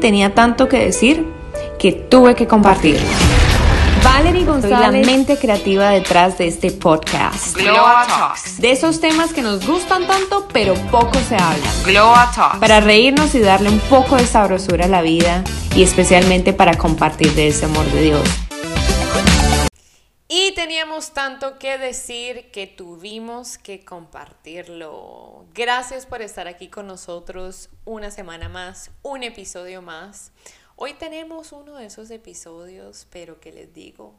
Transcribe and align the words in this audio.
tenía 0.00 0.34
tanto 0.34 0.68
que 0.68 0.78
decir 0.78 1.26
que 1.78 1.92
tuve 1.92 2.34
que 2.34 2.46
compartir. 2.46 2.98
Valerie 4.02 4.44
González, 4.44 5.06
la 5.06 5.12
mente 5.12 5.36
creativa 5.38 5.90
detrás 5.90 6.38
de 6.38 6.46
este 6.46 6.70
podcast. 6.70 7.56
Glow 7.56 7.74
Talks. 7.74 8.60
De 8.60 8.70
esos 8.70 9.00
temas 9.00 9.32
que 9.32 9.42
nos 9.42 9.66
gustan 9.66 10.06
tanto, 10.06 10.46
pero 10.52 10.74
poco 10.90 11.18
se 11.28 11.34
habla. 11.34 11.70
Glow 11.84 12.14
Talks. 12.34 12.58
Para 12.58 12.80
reírnos 12.80 13.34
y 13.34 13.40
darle 13.40 13.68
un 13.68 13.80
poco 13.80 14.16
de 14.16 14.26
sabrosura 14.26 14.86
a 14.86 14.88
la 14.88 15.02
vida 15.02 15.42
y 15.74 15.82
especialmente 15.82 16.52
para 16.52 16.74
compartir 16.74 17.34
de 17.34 17.48
ese 17.48 17.64
amor 17.64 17.84
de 17.86 18.02
Dios. 18.02 18.47
Y 20.30 20.52
teníamos 20.52 21.14
tanto 21.14 21.58
que 21.58 21.78
decir 21.78 22.50
que 22.50 22.66
tuvimos 22.66 23.56
que 23.56 23.82
compartirlo. 23.82 25.46
Gracias 25.54 26.04
por 26.04 26.20
estar 26.20 26.46
aquí 26.46 26.68
con 26.68 26.86
nosotros 26.86 27.70
una 27.86 28.10
semana 28.10 28.50
más, 28.50 28.90
un 29.00 29.22
episodio 29.22 29.80
más. 29.80 30.32
Hoy 30.76 30.92
tenemos 30.92 31.52
uno 31.52 31.76
de 31.76 31.86
esos 31.86 32.10
episodios, 32.10 33.06
pero 33.10 33.40
que 33.40 33.52
les 33.52 33.72
digo, 33.72 34.14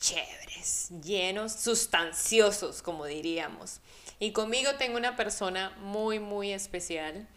chéveres, 0.00 0.88
llenos, 1.02 1.52
sustanciosos, 1.52 2.80
como 2.80 3.04
diríamos. 3.04 3.80
Y 4.18 4.32
conmigo 4.32 4.76
tengo 4.78 4.96
una 4.96 5.14
persona 5.14 5.76
muy, 5.78 6.20
muy 6.20 6.52
especial. 6.52 7.28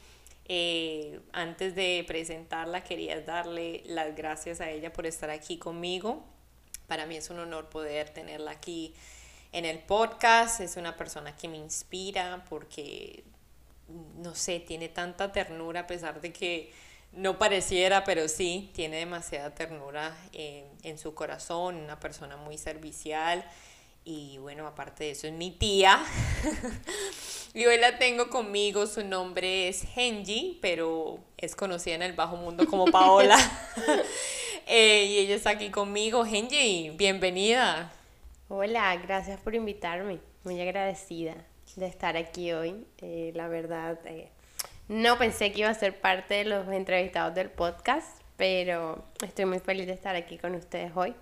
Eh, 0.46 1.20
antes 1.34 1.76
de 1.76 2.06
presentarla, 2.08 2.86
quería 2.86 3.20
darle 3.20 3.84
las 3.86 4.16
gracias 4.16 4.62
a 4.62 4.70
ella 4.70 4.94
por 4.94 5.06
estar 5.06 5.30
aquí 5.30 5.58
conmigo. 5.58 6.24
Para 6.90 7.06
mí 7.06 7.16
es 7.16 7.30
un 7.30 7.38
honor 7.38 7.70
poder 7.70 8.10
tenerla 8.10 8.50
aquí 8.50 8.96
en 9.52 9.64
el 9.64 9.78
podcast. 9.78 10.60
Es 10.60 10.76
una 10.76 10.98
persona 10.98 11.36
que 11.36 11.48
me 11.48 11.58
inspira 11.58 12.44
porque, 12.50 13.24
no 14.18 14.34
sé, 14.34 14.60
tiene 14.60 14.90
tanta 14.90 15.32
ternura 15.32 15.82
a 15.82 15.88
pesar 15.88 16.20
de 16.20 16.34
que 16.34 16.74
no 17.12 17.38
pareciera, 17.38 18.04
pero 18.04 18.28
sí, 18.28 18.72
tiene 18.74 18.98
demasiada 18.98 19.54
ternura 19.54 20.18
eh, 20.34 20.66
en 20.82 20.98
su 20.98 21.14
corazón, 21.14 21.76
una 21.76 22.00
persona 22.00 22.38
muy 22.38 22.58
servicial. 22.58 23.46
Y 24.04 24.40
bueno, 24.40 24.66
aparte 24.66 25.04
de 25.04 25.12
eso 25.12 25.28
es 25.28 25.34
mi 25.34 25.52
tía. 25.52 26.04
y 27.54 27.68
hoy 27.68 27.78
la 27.78 28.00
tengo 28.00 28.30
conmigo, 28.30 28.88
su 28.88 29.04
nombre 29.04 29.68
es 29.68 29.84
Henji, 29.96 30.58
pero 30.60 31.20
es 31.38 31.56
conocida 31.56 31.94
en 31.94 32.02
el 32.02 32.14
bajo 32.14 32.36
mundo 32.36 32.66
como 32.66 32.86
Paola. 32.92 33.38
Eh, 34.72 35.06
y 35.06 35.18
ella 35.18 35.34
está 35.34 35.50
aquí 35.50 35.72
conmigo. 35.72 36.24
Henji, 36.24 36.92
bienvenida. 36.92 37.92
Hola, 38.50 38.96
gracias 38.98 39.40
por 39.40 39.56
invitarme. 39.56 40.20
Muy 40.44 40.62
agradecida 40.62 41.34
de 41.76 41.88
estar 41.88 42.16
aquí 42.16 42.52
hoy. 42.52 42.86
Eh, 43.00 43.32
la 43.34 43.48
verdad, 43.48 44.00
eh, 44.06 44.30
no 44.88 45.18
pensé 45.18 45.52
que 45.52 45.62
iba 45.62 45.70
a 45.70 45.74
ser 45.74 46.00
parte 46.00 46.36
de 46.36 46.46
los 46.46 46.68
entrevistados 46.68 47.34
del 47.34 47.50
podcast, 47.50 48.22
pero 48.38 49.04
estoy 49.26 49.46
muy 49.46 49.58
feliz 49.58 49.88
de 49.88 49.94
estar 49.94 50.16
aquí 50.16 50.38
con 50.38 50.54
ustedes 50.54 50.92
hoy, 50.94 51.16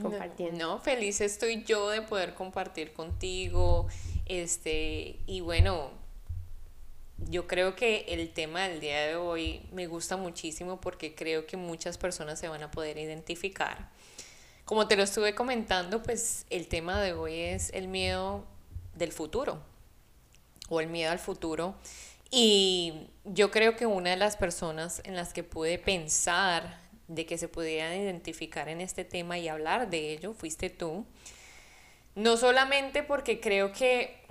compartiendo. 0.00 0.58
No, 0.58 0.78
feliz 0.78 1.20
estoy 1.20 1.64
yo 1.64 1.90
de 1.90 2.00
poder 2.00 2.32
compartir 2.32 2.94
contigo. 2.94 3.86
Este, 4.24 5.18
y 5.26 5.42
bueno, 5.42 5.90
yo 7.26 7.46
creo 7.46 7.74
que 7.74 8.06
el 8.08 8.30
tema 8.30 8.68
del 8.68 8.80
día 8.80 9.06
de 9.06 9.16
hoy 9.16 9.62
me 9.72 9.86
gusta 9.86 10.16
muchísimo 10.16 10.80
porque 10.80 11.14
creo 11.14 11.46
que 11.46 11.56
muchas 11.56 11.98
personas 11.98 12.38
se 12.38 12.48
van 12.48 12.62
a 12.62 12.70
poder 12.70 12.98
identificar. 12.98 13.90
Como 14.64 14.86
te 14.86 14.96
lo 14.96 15.02
estuve 15.02 15.34
comentando, 15.34 16.02
pues 16.02 16.46
el 16.50 16.68
tema 16.68 17.00
de 17.00 17.12
hoy 17.14 17.40
es 17.40 17.70
el 17.72 17.88
miedo 17.88 18.44
del 18.94 19.12
futuro 19.12 19.62
o 20.68 20.80
el 20.80 20.88
miedo 20.88 21.10
al 21.10 21.18
futuro. 21.18 21.74
Y 22.30 23.08
yo 23.24 23.50
creo 23.50 23.76
que 23.76 23.86
una 23.86 24.10
de 24.10 24.16
las 24.16 24.36
personas 24.36 25.00
en 25.04 25.16
las 25.16 25.32
que 25.32 25.42
pude 25.42 25.78
pensar 25.78 26.78
de 27.08 27.24
que 27.24 27.38
se 27.38 27.48
pudieran 27.48 27.94
identificar 27.94 28.68
en 28.68 28.82
este 28.82 29.04
tema 29.04 29.38
y 29.38 29.48
hablar 29.48 29.88
de 29.88 30.12
ello 30.12 30.34
fuiste 30.34 30.68
tú. 30.68 31.06
No 32.14 32.36
solamente 32.36 33.02
porque 33.02 33.40
creo 33.40 33.72
que 33.72 34.22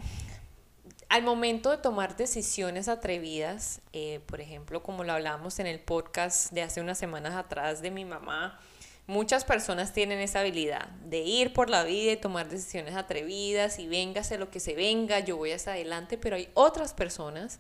al 1.10 1.24
momento 1.24 1.72
de 1.72 1.78
tomar 1.78 2.18
decisiones 2.18 2.88
atrevidas, 2.88 3.82
eh, 3.94 4.20
por 4.26 4.42
ejemplo, 4.42 4.84
como 4.84 5.04
lo 5.04 5.14
hablábamos 5.14 5.60
en 5.60 5.68
el 5.68 5.80
podcast 5.80 6.52
de 6.52 6.62
hace 6.64 6.82
unas 6.82 6.98
semanas 6.98 7.36
atrás 7.36 7.82
de 7.82 7.92
mi 7.92 8.04
mamá, 8.04 8.60
muchas 9.06 9.46
personas 9.46 9.94
tienen 9.94 10.20
esa 10.20 10.42
habilidad 10.42 10.88
de 11.06 11.20
ir 11.20 11.54
por 11.54 11.70
la 11.70 11.84
vida 11.86 12.12
y 12.12 12.18
tomar 12.18 12.50
decisiones 12.50 12.96
atrevidas 12.96 13.80
y 13.80 13.88
véngase 13.88 14.38
lo 14.38 14.52
que 14.52 14.60
se 14.60 14.76
venga, 14.76 15.22
yo 15.22 15.38
voy 15.38 15.52
hacia 15.52 15.74
adelante, 15.74 16.18
pero 16.18 16.36
hay 16.36 16.50
otras 16.54 16.94
personas, 16.94 17.60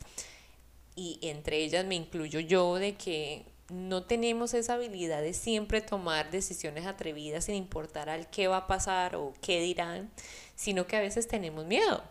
y 0.96 1.20
entre 1.22 1.58
ellas 1.58 1.86
me 1.86 1.96
incluyo 1.96 2.42
yo, 2.42 2.76
de 2.76 2.96
que 2.96 3.46
no 3.70 4.04
tenemos 4.04 4.54
esa 4.54 4.74
habilidad 4.74 5.22
de 5.22 5.34
siempre 5.34 5.80
tomar 5.80 6.32
decisiones 6.32 6.86
atrevidas 6.86 7.46
sin 7.46 7.56
importar 7.56 8.10
al 8.10 8.30
qué 8.30 8.48
va 8.48 8.58
a 8.58 8.68
pasar 8.68 9.16
o 9.16 9.34
qué 9.42 9.62
dirán, 9.62 10.12
sino 10.56 10.86
que 10.86 10.98
a 10.98 11.02
veces 11.02 11.28
tenemos 11.30 11.66
miedo 11.66 12.04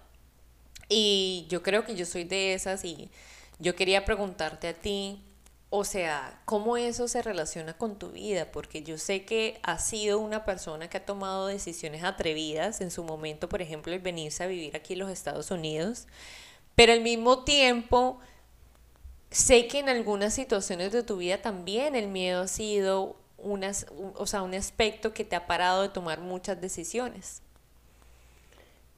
y 0.88 1.46
yo 1.48 1.62
creo 1.62 1.84
que 1.84 1.94
yo 1.96 2.06
soy 2.06 2.24
de 2.24 2.54
esas 2.54 2.84
y 2.84 3.10
yo 3.58 3.74
quería 3.74 4.04
preguntarte 4.04 4.68
a 4.68 4.74
ti, 4.74 5.22
o 5.70 5.84
sea, 5.84 6.40
¿cómo 6.44 6.76
eso 6.76 7.08
se 7.08 7.22
relaciona 7.22 7.76
con 7.76 7.98
tu 7.98 8.10
vida? 8.10 8.50
Porque 8.52 8.82
yo 8.82 8.98
sé 8.98 9.24
que 9.24 9.58
has 9.62 9.86
sido 9.86 10.18
una 10.18 10.44
persona 10.44 10.88
que 10.88 10.98
ha 10.98 11.04
tomado 11.04 11.48
decisiones 11.48 12.04
atrevidas 12.04 12.80
en 12.80 12.90
su 12.90 13.02
momento, 13.02 13.48
por 13.48 13.62
ejemplo, 13.62 13.92
el 13.92 13.98
venirse 14.00 14.44
a 14.44 14.46
vivir 14.46 14.76
aquí 14.76 14.92
en 14.92 15.00
los 15.00 15.10
Estados 15.10 15.50
Unidos, 15.50 16.06
pero 16.74 16.92
al 16.92 17.00
mismo 17.00 17.44
tiempo 17.44 18.20
sé 19.30 19.66
que 19.66 19.80
en 19.80 19.88
algunas 19.88 20.34
situaciones 20.34 20.92
de 20.92 21.02
tu 21.02 21.16
vida 21.16 21.42
también 21.42 21.96
el 21.96 22.08
miedo 22.08 22.42
ha 22.42 22.48
sido 22.48 23.16
unas, 23.38 23.86
o 24.14 24.26
sea, 24.26 24.42
un 24.42 24.54
aspecto 24.54 25.12
que 25.12 25.24
te 25.24 25.36
ha 25.36 25.46
parado 25.46 25.82
de 25.82 25.88
tomar 25.88 26.20
muchas 26.20 26.60
decisiones. 26.60 27.42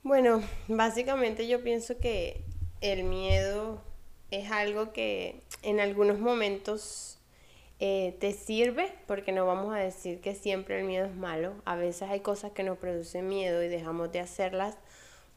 Bueno, 0.05 0.43
básicamente 0.69 1.49
yo 1.49 1.63
pienso 1.63 1.99
que 1.99 2.45
el 2.81 3.03
miedo 3.03 3.83
es 4.31 4.51
algo 4.51 4.93
que 4.93 5.43
en 5.63 5.81
algunos 5.81 6.21
momentos 6.21 7.19
eh, 7.81 8.17
te 8.21 8.33
sirve, 8.33 8.93
porque 9.07 9.33
no 9.33 9.45
vamos 9.45 9.75
a 9.75 9.79
decir 9.79 10.21
que 10.21 10.35
siempre 10.35 10.79
el 10.79 10.87
miedo 10.87 11.07
es 11.07 11.15
malo. 11.15 11.55
A 11.65 11.75
veces 11.75 12.09
hay 12.09 12.21
cosas 12.21 12.53
que 12.53 12.63
nos 12.63 12.79
producen 12.79 13.29
miedo 13.29 13.63
y 13.63 13.69
dejamos 13.69 14.13
de 14.13 14.21
hacerlas 14.21 14.77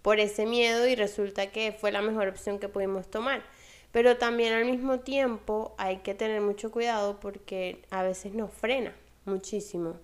por 0.03 0.19
ese 0.19 0.45
miedo 0.45 0.87
y 0.87 0.95
resulta 0.95 1.47
que 1.51 1.71
fue 1.71 1.91
la 1.91 2.01
mejor 2.01 2.27
opción 2.27 2.59
que 2.59 2.69
pudimos 2.69 3.09
tomar. 3.09 3.43
Pero 3.91 4.17
también 4.17 4.53
al 4.53 4.65
mismo 4.65 4.99
tiempo 4.99 5.73
hay 5.77 5.97
que 5.97 6.13
tener 6.13 6.39
mucho 6.39 6.71
cuidado 6.71 7.19
porque 7.19 7.81
a 7.89 8.03
veces 8.03 8.33
nos 8.33 8.51
frena 8.51 8.95
muchísimo 9.25 9.97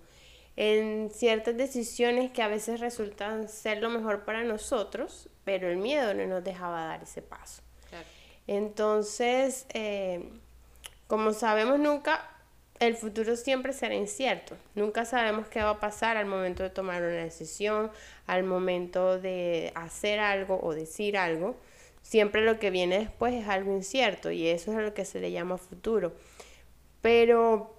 en 0.60 1.12
ciertas 1.14 1.56
decisiones 1.56 2.32
que 2.32 2.42
a 2.42 2.48
veces 2.48 2.80
resultan 2.80 3.48
ser 3.48 3.80
lo 3.80 3.90
mejor 3.90 4.24
para 4.24 4.42
nosotros, 4.42 5.28
pero 5.44 5.70
el 5.70 5.76
miedo 5.76 6.14
no 6.14 6.26
nos 6.26 6.42
dejaba 6.42 6.84
dar 6.84 7.04
ese 7.04 7.22
paso. 7.22 7.62
Entonces, 8.48 9.66
eh, 9.72 10.28
como 11.06 11.32
sabemos 11.32 11.78
nunca, 11.78 12.28
el 12.80 12.96
futuro 12.96 13.36
siempre 13.36 13.72
será 13.72 13.94
incierto. 13.94 14.56
Nunca 14.74 15.04
sabemos 15.04 15.46
qué 15.46 15.62
va 15.62 15.70
a 15.70 15.80
pasar 15.80 16.16
al 16.16 16.26
momento 16.26 16.64
de 16.64 16.70
tomar 16.70 17.02
una 17.02 17.22
decisión, 17.22 17.92
al 18.26 18.42
momento 18.42 19.20
de 19.20 19.70
hacer 19.76 20.18
algo 20.18 20.58
o 20.60 20.74
decir 20.74 21.16
algo. 21.16 21.54
Siempre 22.02 22.44
lo 22.44 22.58
que 22.58 22.70
viene 22.70 22.98
después 22.98 23.32
es 23.32 23.46
algo 23.46 23.72
incierto 23.72 24.32
y 24.32 24.48
eso 24.48 24.72
es 24.72 24.78
lo 24.78 24.92
que 24.92 25.04
se 25.04 25.20
le 25.20 25.30
llama 25.30 25.56
futuro. 25.56 26.14
Pero 27.00 27.77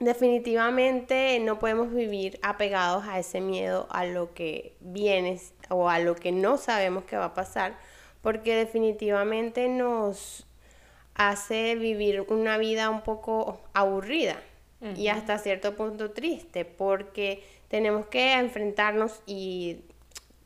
definitivamente 0.00 1.38
no 1.40 1.58
podemos 1.58 1.92
vivir 1.92 2.40
apegados 2.42 3.04
a 3.06 3.18
ese 3.18 3.40
miedo, 3.40 3.86
a 3.90 4.04
lo 4.06 4.34
que 4.34 4.74
viene 4.80 5.40
o 5.68 5.88
a 5.88 5.98
lo 5.98 6.16
que 6.16 6.32
no 6.32 6.56
sabemos 6.56 7.04
que 7.04 7.16
va 7.16 7.26
a 7.26 7.34
pasar, 7.34 7.78
porque 8.22 8.56
definitivamente 8.56 9.68
nos 9.68 10.46
hace 11.14 11.74
vivir 11.76 12.22
una 12.28 12.56
vida 12.56 12.88
un 12.90 13.02
poco 13.02 13.60
aburrida 13.74 14.42
y 14.96 15.08
hasta 15.08 15.36
cierto 15.36 15.76
punto 15.76 16.12
triste, 16.12 16.64
porque 16.64 17.44
tenemos 17.68 18.06
que 18.06 18.32
enfrentarnos 18.32 19.20
y 19.26 19.80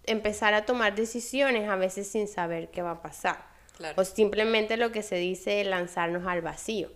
empezar 0.06 0.54
a 0.54 0.66
tomar 0.66 0.96
decisiones 0.96 1.68
a 1.68 1.76
veces 1.76 2.08
sin 2.08 2.26
saber 2.26 2.68
qué 2.70 2.82
va 2.82 2.90
a 2.92 3.02
pasar. 3.02 3.46
O 3.96 4.04
simplemente 4.04 4.76
lo 4.76 4.90
que 4.90 5.02
se 5.02 5.14
dice 5.16 5.62
lanzarnos 5.62 6.26
al 6.26 6.42
vacío 6.42 6.90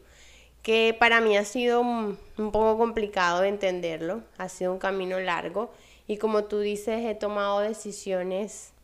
que 0.69 0.95
para 0.99 1.23
mí 1.23 1.35
ha 1.35 1.47
sido 1.47 1.81
un, 1.81 2.19
poco 2.37 2.77
complicado 2.77 3.41
de 3.41 3.49
entenderlo, 3.49 4.21
ha 4.37 4.51
sido 4.51 4.71
un 4.71 4.79
camino 4.79 5.19
largo 5.19 5.73
y 6.07 6.19
como 6.19 6.45
tú 6.45 6.61
dices, 6.61 7.07
he 7.07 7.15
tomado 7.15 7.61
decisiones 7.61 8.75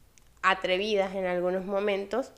atrevidas 0.41 1.15
en 1.15 1.27
algunos 1.27 1.67
momentos, 1.67 2.33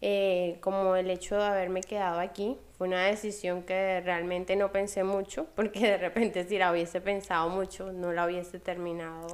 eh, 0.00 0.56
como 0.62 0.96
el 0.96 1.10
hecho 1.10 1.36
de 1.36 1.44
haberme 1.44 1.82
quedado 1.82 2.20
aquí. 2.20 2.56
Fue 2.78 2.88
una 2.88 3.04
decisión 3.04 3.64
que 3.64 4.00
realmente 4.00 4.56
no 4.56 4.72
pensé 4.72 5.04
mucho, 5.04 5.46
porque 5.54 5.80
de 5.80 5.98
repente 5.98 6.48
si 6.48 6.56
la 6.56 6.72
hubiese 6.72 7.02
pensado 7.02 7.50
mucho, 7.50 7.92
no 7.92 8.14
la 8.14 8.24
hubiese 8.24 8.58
terminado 8.58 9.26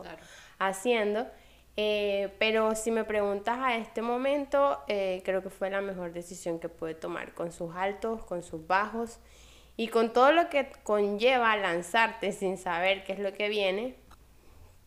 haciendo. 0.58 1.29
Eh, 1.76 2.35
pero 2.41 2.75
si 2.75 2.91
me 2.91 3.05
preguntas 3.05 3.58
a 3.61 3.76
este 3.76 4.03
momento, 4.03 4.81
eh, 4.88 5.23
creo 5.25 5.41
que 5.41 5.50
fue 5.50 5.70
la 5.70 5.81
mejor 5.81 6.12
decisión 6.12 6.58
que 6.58 6.69
pude 6.69 6.97
tomar, 6.97 7.32
con 7.32 7.53
sus 7.53 7.76
altos, 7.76 8.25
con 8.25 8.43
sus 8.43 8.67
bajos 8.67 9.20
y 9.76 9.88
con 9.88 10.12
todo 10.12 10.32
lo 10.32 10.48
que 10.48 10.70
conlleva 10.82 11.56
lanzarte 11.56 12.32
sin 12.32 12.58
saber 12.58 13.04
qué 13.04 13.12
es 13.14 13.19
lo 13.19 13.32
que 13.32 13.48
viene, 13.48 13.96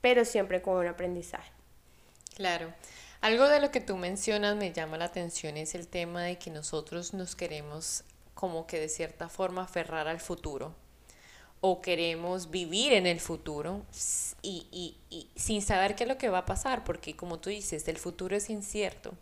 pero 0.01 0.25
siempre 0.25 0.61
con 0.61 0.77
un 0.77 0.87
aprendizaje. 0.87 1.51
Claro. 2.35 2.73
Algo 3.21 3.47
de 3.47 3.59
lo 3.59 3.71
que 3.71 3.81
tú 3.81 3.97
mencionas 3.97 4.55
me 4.55 4.71
llama 4.71 4.97
la 4.97 5.05
atención 5.05 5.57
es 5.57 5.73
el 5.73 5.87
tema 5.87 6.23
de 6.23 6.37
que 6.37 6.51
nosotros 6.51 7.13
nos 7.13 7.35
queremos 7.35 8.03
como 8.35 8.67
que 8.67 8.79
de 8.79 8.89
cierta 8.89 9.29
forma 9.29 9.63
aferrar 9.63 10.07
al 10.07 10.19
futuro 10.19 10.75
o 11.61 11.81
queremos 11.81 12.51
vivir 12.51 12.93
en 12.93 13.07
el 13.07 13.19
futuro 13.19 13.81
y, 14.43 14.67
y, 15.09 15.27
sin 15.35 15.63
saber 15.63 15.95
qué 15.95 16.03
es 16.03 16.09
lo 16.09 16.19
que 16.19 16.29
va 16.29 16.39
a 16.39 16.45
pasar, 16.45 16.83
porque 16.83 17.15
como 17.15 17.39
tú 17.39 17.49
dices, 17.49 17.87
el 17.87 17.97
futuro 17.97 18.35
es 18.35 18.51
incierto. 18.51 19.13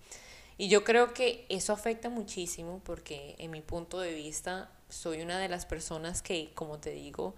Y 0.58 0.68
yo 0.68 0.84
creo 0.84 1.14
que 1.14 1.46
eso 1.48 1.72
afecta 1.72 2.10
muchísimo 2.10 2.82
porque 2.84 3.36
en 3.38 3.52
mi 3.52 3.62
punto 3.62 4.02
de 4.02 4.14
vista 4.14 4.70
soy 4.94 5.22
una 5.22 5.40
de 5.40 5.50
las 5.50 5.66
personas 5.66 6.22
que, 6.22 6.52
como 6.54 6.80
te 6.80 6.92
digo, 6.92 7.36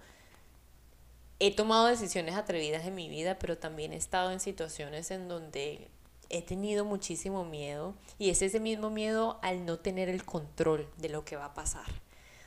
he 1.38 1.54
tomado 1.54 1.86
decisiones 1.86 2.34
atrevidas 2.34 2.86
en 2.86 2.94
mi 2.94 3.08
vida, 3.08 3.38
pero 3.38 3.58
también 3.58 3.92
he 3.92 3.96
estado 3.96 4.30
en 4.30 4.40
situaciones 4.40 5.10
en 5.10 5.28
donde 5.28 5.88
he 6.28 6.42
tenido 6.42 6.84
muchísimo 6.84 7.44
miedo 7.44 7.94
y 8.18 8.30
es 8.30 8.42
ese 8.42 8.60
mismo 8.60 8.90
miedo 8.90 9.38
al 9.42 9.64
no 9.64 9.78
tener 9.78 10.08
el 10.08 10.24
control 10.24 10.88
de 10.96 11.08
lo 11.08 11.24
que 11.24 11.36
va 11.36 11.46
a 11.46 11.54
pasar. 11.54 11.86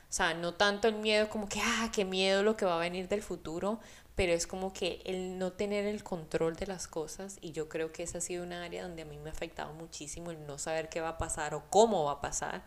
O 0.09 0.11
sea, 0.11 0.33
no 0.33 0.55
tanto 0.55 0.87
el 0.87 0.95
miedo 0.95 1.29
como 1.29 1.47
que, 1.47 1.61
ah, 1.61 1.91
qué 1.93 2.03
miedo 2.03 2.41
lo 2.41 2.57
que 2.57 2.65
va 2.65 2.77
a 2.77 2.79
venir 2.79 3.07
del 3.07 3.21
futuro, 3.21 3.79
pero 4.15 4.33
es 4.33 4.47
como 4.47 4.73
que 4.73 5.01
el 5.05 5.37
no 5.37 5.53
tener 5.53 5.85
el 5.85 6.03
control 6.03 6.55
de 6.55 6.67
las 6.67 6.87
cosas 6.87 7.37
y 7.41 7.51
yo 7.51 7.69
creo 7.69 7.91
que 7.91 8.03
esa 8.03 8.17
ha 8.17 8.21
sido 8.21 8.43
una 8.43 8.63
área 8.63 8.83
donde 8.83 9.03
a 9.03 9.05
mí 9.05 9.17
me 9.17 9.29
ha 9.29 9.33
afectado 9.33 9.73
muchísimo 9.73 10.31
el 10.31 10.45
no 10.47 10.57
saber 10.57 10.89
qué 10.89 10.99
va 10.99 11.09
a 11.09 11.17
pasar 11.17 11.53
o 11.53 11.63
cómo 11.69 12.05
va 12.05 12.13
a 12.13 12.21
pasar, 12.21 12.63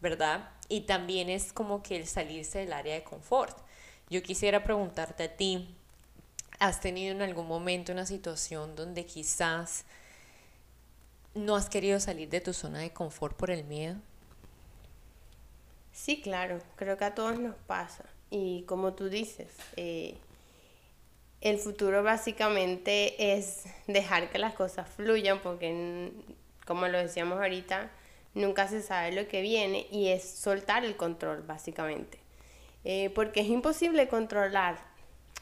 ¿verdad? 0.00 0.50
Y 0.68 0.82
también 0.82 1.28
es 1.28 1.52
como 1.52 1.82
que 1.82 1.96
el 1.96 2.06
salirse 2.06 2.60
del 2.60 2.72
área 2.72 2.94
de 2.94 3.02
confort. 3.02 3.56
Yo 4.08 4.22
quisiera 4.22 4.64
preguntarte 4.64 5.24
a 5.24 5.36
ti, 5.36 5.74
¿has 6.58 6.80
tenido 6.80 7.12
en 7.12 7.22
algún 7.22 7.46
momento 7.46 7.92
una 7.92 8.06
situación 8.06 8.76
donde 8.76 9.06
quizás 9.06 9.84
no 11.34 11.54
has 11.56 11.68
querido 11.68 12.00
salir 12.00 12.28
de 12.28 12.40
tu 12.40 12.52
zona 12.52 12.80
de 12.80 12.92
confort 12.92 13.36
por 13.36 13.50
el 13.50 13.64
miedo? 13.64 13.96
Sí, 15.92 16.20
claro, 16.20 16.60
creo 16.76 16.96
que 16.96 17.04
a 17.04 17.14
todos 17.14 17.38
nos 17.38 17.56
pasa. 17.66 18.04
Y 18.30 18.62
como 18.62 18.94
tú 18.94 19.08
dices, 19.08 19.48
eh, 19.76 20.16
el 21.40 21.58
futuro 21.58 22.02
básicamente 22.02 23.34
es 23.36 23.64
dejar 23.86 24.30
que 24.30 24.38
las 24.38 24.54
cosas 24.54 24.88
fluyan 24.88 25.40
porque, 25.40 26.12
como 26.66 26.86
lo 26.88 26.98
decíamos 26.98 27.38
ahorita, 27.40 27.90
nunca 28.34 28.68
se 28.68 28.82
sabe 28.82 29.12
lo 29.12 29.28
que 29.28 29.42
viene 29.42 29.86
y 29.90 30.08
es 30.08 30.28
soltar 30.28 30.84
el 30.84 30.96
control 30.96 31.42
básicamente. 31.42 32.18
Eh, 32.84 33.10
porque 33.14 33.40
es 33.40 33.48
imposible 33.48 34.08
controlar, 34.08 34.78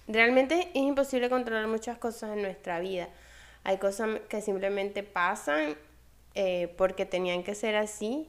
realmente 0.09 0.71
es 0.75 0.77
imposible 0.77 1.31
controlar 1.31 1.69
muchas 1.69 1.99
cosas 1.99 2.31
en 2.31 2.43
nuestra 2.43 2.81
vida. 2.81 3.09
Hay 3.65 3.79
cosas 3.79 4.21
que 4.29 4.41
simplemente 4.41 5.03
pasan 5.03 5.77
eh, 6.35 6.75
porque 6.77 7.07
tenían 7.07 7.43
que 7.43 7.55
ser 7.55 7.77
así 7.77 8.29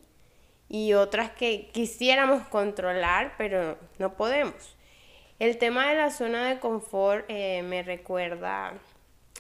y 0.68 0.94
otras 0.94 1.32
que 1.32 1.70
quisiéramos 1.72 2.48
controlar, 2.48 3.34
pero 3.38 3.78
no 3.98 4.14
podemos. 4.16 4.76
El 5.40 5.58
tema 5.58 5.90
de 5.90 5.96
la 5.96 6.12
zona 6.12 6.50
de 6.50 6.60
confort 6.60 7.26
eh, 7.30 7.64
me 7.64 7.82
recuerda 7.82 8.74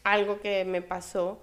algo 0.03 0.39
que 0.39 0.65
me 0.65 0.81
pasó 0.81 1.39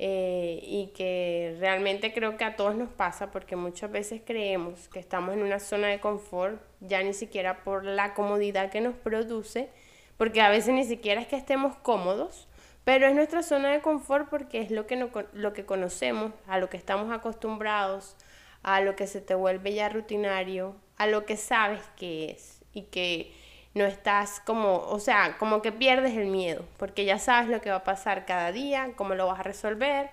eh, 0.00 0.60
y 0.62 0.92
que 0.94 1.56
realmente 1.58 2.12
creo 2.12 2.36
que 2.36 2.44
a 2.44 2.54
todos 2.54 2.76
nos 2.76 2.88
pasa 2.88 3.32
porque 3.32 3.56
muchas 3.56 3.90
veces 3.90 4.22
creemos 4.24 4.88
que 4.88 5.00
estamos 5.00 5.34
en 5.34 5.42
una 5.42 5.58
zona 5.58 5.88
de 5.88 5.98
confort 5.98 6.62
ya 6.80 7.02
ni 7.02 7.12
siquiera 7.14 7.64
por 7.64 7.84
la 7.84 8.14
comodidad 8.14 8.70
que 8.70 8.80
nos 8.80 8.94
produce, 8.94 9.68
porque 10.16 10.40
a 10.40 10.50
veces 10.50 10.72
ni 10.74 10.84
siquiera 10.84 11.20
es 11.20 11.26
que 11.26 11.36
estemos 11.36 11.76
cómodos, 11.76 12.46
pero 12.84 13.08
es 13.08 13.14
nuestra 13.14 13.42
zona 13.42 13.70
de 13.70 13.80
confort 13.80 14.28
porque 14.30 14.60
es 14.60 14.70
lo 14.70 14.86
que, 14.86 14.94
no, 14.94 15.10
lo 15.32 15.52
que 15.52 15.66
conocemos, 15.66 16.32
a 16.46 16.58
lo 16.58 16.70
que 16.70 16.76
estamos 16.76 17.12
acostumbrados, 17.12 18.16
a 18.62 18.80
lo 18.80 18.94
que 18.94 19.06
se 19.08 19.20
te 19.20 19.34
vuelve 19.34 19.74
ya 19.74 19.88
rutinario, 19.88 20.76
a 20.96 21.08
lo 21.08 21.26
que 21.26 21.36
sabes 21.36 21.82
que 21.96 22.30
es 22.30 22.62
y 22.72 22.82
que 22.82 23.32
no 23.78 23.84
estás 23.86 24.40
como, 24.40 24.78
o 24.78 25.00
sea, 25.00 25.36
como 25.38 25.62
que 25.62 25.72
pierdes 25.72 26.16
el 26.16 26.26
miedo, 26.26 26.64
porque 26.76 27.04
ya 27.04 27.18
sabes 27.18 27.48
lo 27.48 27.60
que 27.60 27.70
va 27.70 27.76
a 27.76 27.84
pasar 27.84 28.26
cada 28.26 28.52
día, 28.52 28.92
cómo 28.96 29.14
lo 29.14 29.26
vas 29.26 29.40
a 29.40 29.42
resolver 29.42 30.10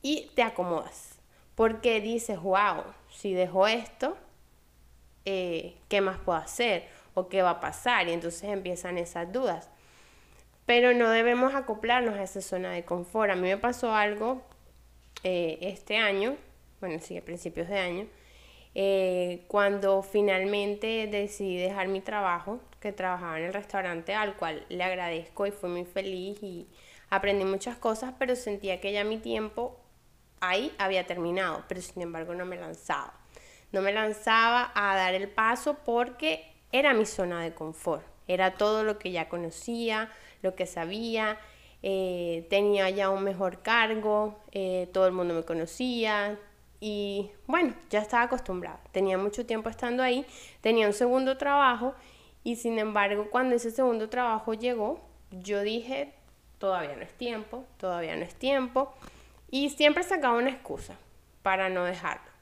y 0.00 0.30
te 0.34 0.42
acomodas, 0.42 1.18
porque 1.54 2.00
dices, 2.00 2.40
wow, 2.40 2.84
si 3.10 3.34
dejo 3.34 3.66
esto, 3.66 4.16
eh, 5.24 5.76
¿qué 5.88 6.00
más 6.00 6.18
puedo 6.18 6.38
hacer? 6.38 6.88
¿O 7.14 7.28
qué 7.28 7.42
va 7.42 7.50
a 7.50 7.60
pasar? 7.60 8.08
Y 8.08 8.12
entonces 8.12 8.44
empiezan 8.44 8.96
esas 8.96 9.30
dudas. 9.32 9.68
Pero 10.64 10.94
no 10.94 11.10
debemos 11.10 11.54
acoplarnos 11.54 12.14
a 12.14 12.22
esa 12.22 12.40
zona 12.40 12.70
de 12.70 12.84
confort. 12.84 13.30
A 13.30 13.34
mí 13.34 13.42
me 13.42 13.58
pasó 13.58 13.94
algo 13.94 14.40
eh, 15.22 15.58
este 15.60 15.98
año 15.98 16.36
bueno, 16.82 16.98
sí, 17.00 17.16
a 17.16 17.24
principios 17.24 17.68
de 17.68 17.78
año, 17.78 18.06
eh, 18.74 19.44
cuando 19.48 20.02
finalmente 20.02 21.06
decidí 21.06 21.58
dejar 21.58 21.88
mi 21.88 22.00
trabajo, 22.00 22.60
que 22.80 22.92
trabajaba 22.92 23.38
en 23.38 23.44
el 23.44 23.52
restaurante, 23.52 24.14
al 24.14 24.36
cual 24.36 24.64
le 24.68 24.82
agradezco 24.82 25.46
y 25.46 25.52
fui 25.52 25.70
muy 25.70 25.84
feliz 25.84 26.42
y 26.42 26.66
aprendí 27.10 27.44
muchas 27.44 27.76
cosas, 27.76 28.14
pero 28.18 28.34
sentía 28.34 28.80
que 28.80 28.92
ya 28.92 29.04
mi 29.04 29.18
tiempo 29.18 29.78
ahí 30.40 30.74
había 30.78 31.06
terminado, 31.06 31.64
pero 31.68 31.80
sin 31.80 32.02
embargo 32.02 32.34
no 32.34 32.44
me 32.44 32.56
lanzaba. 32.56 33.14
No 33.70 33.80
me 33.80 33.92
lanzaba 33.92 34.72
a 34.74 34.96
dar 34.96 35.14
el 35.14 35.28
paso 35.28 35.78
porque 35.84 36.52
era 36.72 36.92
mi 36.92 37.06
zona 37.06 37.42
de 37.42 37.54
confort, 37.54 38.04
era 38.26 38.54
todo 38.54 38.82
lo 38.82 38.98
que 38.98 39.12
ya 39.12 39.28
conocía, 39.28 40.10
lo 40.42 40.54
que 40.54 40.66
sabía, 40.66 41.38
eh, 41.82 42.46
tenía 42.50 42.90
ya 42.90 43.10
un 43.10 43.24
mejor 43.24 43.62
cargo, 43.62 44.38
eh, 44.52 44.88
todo 44.92 45.06
el 45.06 45.12
mundo 45.12 45.34
me 45.34 45.44
conocía, 45.44 46.38
y 46.84 47.30
bueno, 47.46 47.74
ya 47.90 48.00
estaba 48.00 48.24
acostumbrada. 48.24 48.80
Tenía 48.90 49.16
mucho 49.16 49.46
tiempo 49.46 49.70
estando 49.70 50.02
ahí, 50.02 50.26
tenía 50.62 50.88
un 50.88 50.92
segundo 50.92 51.38
trabajo 51.38 51.94
y 52.42 52.56
sin 52.56 52.76
embargo 52.80 53.28
cuando 53.30 53.54
ese 53.54 53.70
segundo 53.70 54.08
trabajo 54.08 54.52
llegó, 54.52 55.00
yo 55.30 55.60
dije, 55.60 56.12
todavía 56.58 56.96
no 56.96 57.02
es 57.02 57.12
tiempo, 57.12 57.64
todavía 57.76 58.16
no 58.16 58.22
es 58.22 58.34
tiempo. 58.34 58.92
Y 59.48 59.70
siempre 59.70 60.02
sacaba 60.02 60.36
una 60.36 60.50
excusa 60.50 60.96
para 61.44 61.68
no 61.68 61.84
dejarlo. 61.84 62.32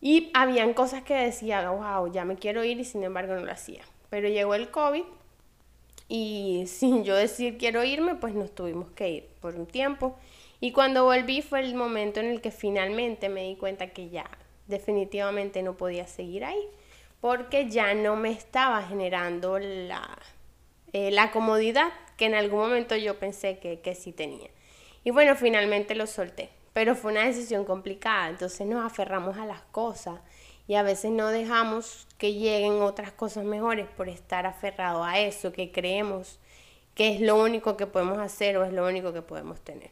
Y 0.00 0.30
habían 0.34 0.72
cosas 0.72 1.02
que 1.02 1.14
decía, 1.14 1.68
wow, 1.68 2.12
ya 2.12 2.24
me 2.24 2.36
quiero 2.36 2.62
ir 2.62 2.78
y 2.78 2.84
sin 2.84 3.02
embargo 3.02 3.34
no 3.34 3.40
lo 3.40 3.50
hacía. 3.50 3.82
Pero 4.08 4.28
llegó 4.28 4.54
el 4.54 4.70
COVID 4.70 5.02
y 6.08 6.64
sin 6.68 7.02
yo 7.02 7.16
decir 7.16 7.58
quiero 7.58 7.82
irme, 7.82 8.14
pues 8.14 8.34
nos 8.34 8.54
tuvimos 8.54 8.92
que 8.92 9.08
ir 9.10 9.28
por 9.40 9.56
un 9.56 9.66
tiempo. 9.66 10.16
Y 10.62 10.70
cuando 10.70 11.02
volví 11.02 11.42
fue 11.42 11.58
el 11.58 11.74
momento 11.74 12.20
en 12.20 12.26
el 12.26 12.40
que 12.40 12.52
finalmente 12.52 13.28
me 13.28 13.42
di 13.42 13.56
cuenta 13.56 13.88
que 13.88 14.10
ya 14.10 14.30
definitivamente 14.68 15.60
no 15.60 15.76
podía 15.76 16.06
seguir 16.06 16.44
ahí, 16.44 16.68
porque 17.20 17.68
ya 17.68 17.94
no 17.94 18.14
me 18.14 18.30
estaba 18.30 18.80
generando 18.84 19.58
la, 19.58 20.16
eh, 20.92 21.10
la 21.10 21.32
comodidad 21.32 21.88
que 22.16 22.26
en 22.26 22.36
algún 22.36 22.60
momento 22.60 22.94
yo 22.94 23.18
pensé 23.18 23.58
que, 23.58 23.80
que 23.80 23.96
sí 23.96 24.12
tenía. 24.12 24.50
Y 25.02 25.10
bueno, 25.10 25.34
finalmente 25.34 25.96
lo 25.96 26.06
solté, 26.06 26.50
pero 26.72 26.94
fue 26.94 27.10
una 27.10 27.24
decisión 27.24 27.64
complicada, 27.64 28.28
entonces 28.28 28.64
nos 28.64 28.86
aferramos 28.86 29.38
a 29.38 29.46
las 29.46 29.62
cosas 29.62 30.20
y 30.68 30.76
a 30.76 30.84
veces 30.84 31.10
no 31.10 31.26
dejamos 31.26 32.06
que 32.18 32.34
lleguen 32.34 32.82
otras 32.82 33.10
cosas 33.10 33.44
mejores 33.44 33.88
por 33.96 34.08
estar 34.08 34.46
aferrado 34.46 35.02
a 35.02 35.18
eso 35.18 35.52
que 35.52 35.72
creemos 35.72 36.38
que 36.94 37.16
es 37.16 37.20
lo 37.20 37.42
único 37.42 37.76
que 37.76 37.88
podemos 37.88 38.18
hacer 38.18 38.56
o 38.58 38.64
es 38.64 38.72
lo 38.72 38.86
único 38.86 39.12
que 39.12 39.22
podemos 39.22 39.60
tener. 39.60 39.90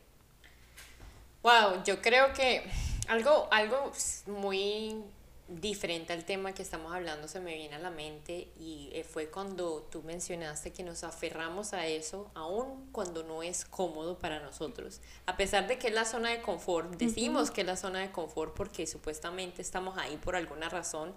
Wow, 1.43 1.83
yo 1.85 2.03
creo 2.03 2.33
que 2.35 2.63
algo, 3.09 3.49
algo 3.51 3.93
muy 4.27 5.03
diferente 5.49 6.13
al 6.13 6.25
tema 6.25 6.53
que 6.53 6.63
estamos 6.63 6.93
hablando 6.95 7.27
se 7.27 7.41
me 7.41 7.55
viene 7.57 7.75
a 7.75 7.79
la 7.79 7.91
mente 7.91 8.49
y 8.61 8.91
eh, 8.93 9.03
fue 9.05 9.31
cuando 9.31 9.83
tú 9.91 10.03
mencionaste 10.03 10.71
que 10.73 10.85
nos 10.85 11.03
aferramos 11.03 11.73
a 11.73 11.87
eso 11.87 12.31
aun 12.35 12.89
cuando 12.93 13.25
no 13.25 13.43
es 13.43 13.65
cómodo 13.65 14.19
para 14.19 14.41
nosotros. 14.41 15.01
A 15.27 15.37
pesar 15.37 15.67
de 15.67 15.79
que 15.79 15.89
es 15.89 15.95
la 15.95 16.05
zona 16.05 16.31
de 16.31 16.41
confort, 16.41 16.91
decimos 16.97 17.51
que 17.51 17.63
es 17.63 17.67
la 17.67 17.77
zona 17.77 18.01
de 18.01 18.13
confort 18.13 18.55
porque 18.55 18.87
supuestamente 18.87 19.63
estamos 19.63 19.99
ahí 19.99 20.17
por 20.19 20.37
alguna 20.37 20.69
razón, 20.69 21.15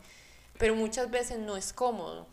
pero 0.57 0.73
muchas 0.75 1.11
veces 1.11 1.37
no 1.37 1.57
es 1.57 1.73
cómodo. 1.73 2.27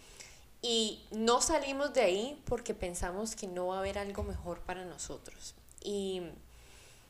Y 0.63 1.05
no 1.11 1.41
salimos 1.41 1.93
de 1.93 2.03
ahí 2.03 2.43
porque 2.45 2.75
pensamos 2.75 3.35
que 3.35 3.47
no 3.47 3.69
va 3.69 3.77
a 3.77 3.79
haber 3.81 3.99
algo 3.99 4.23
mejor 4.23 4.61
para 4.61 4.85
nosotros. 4.85 5.55
Y 5.83 6.23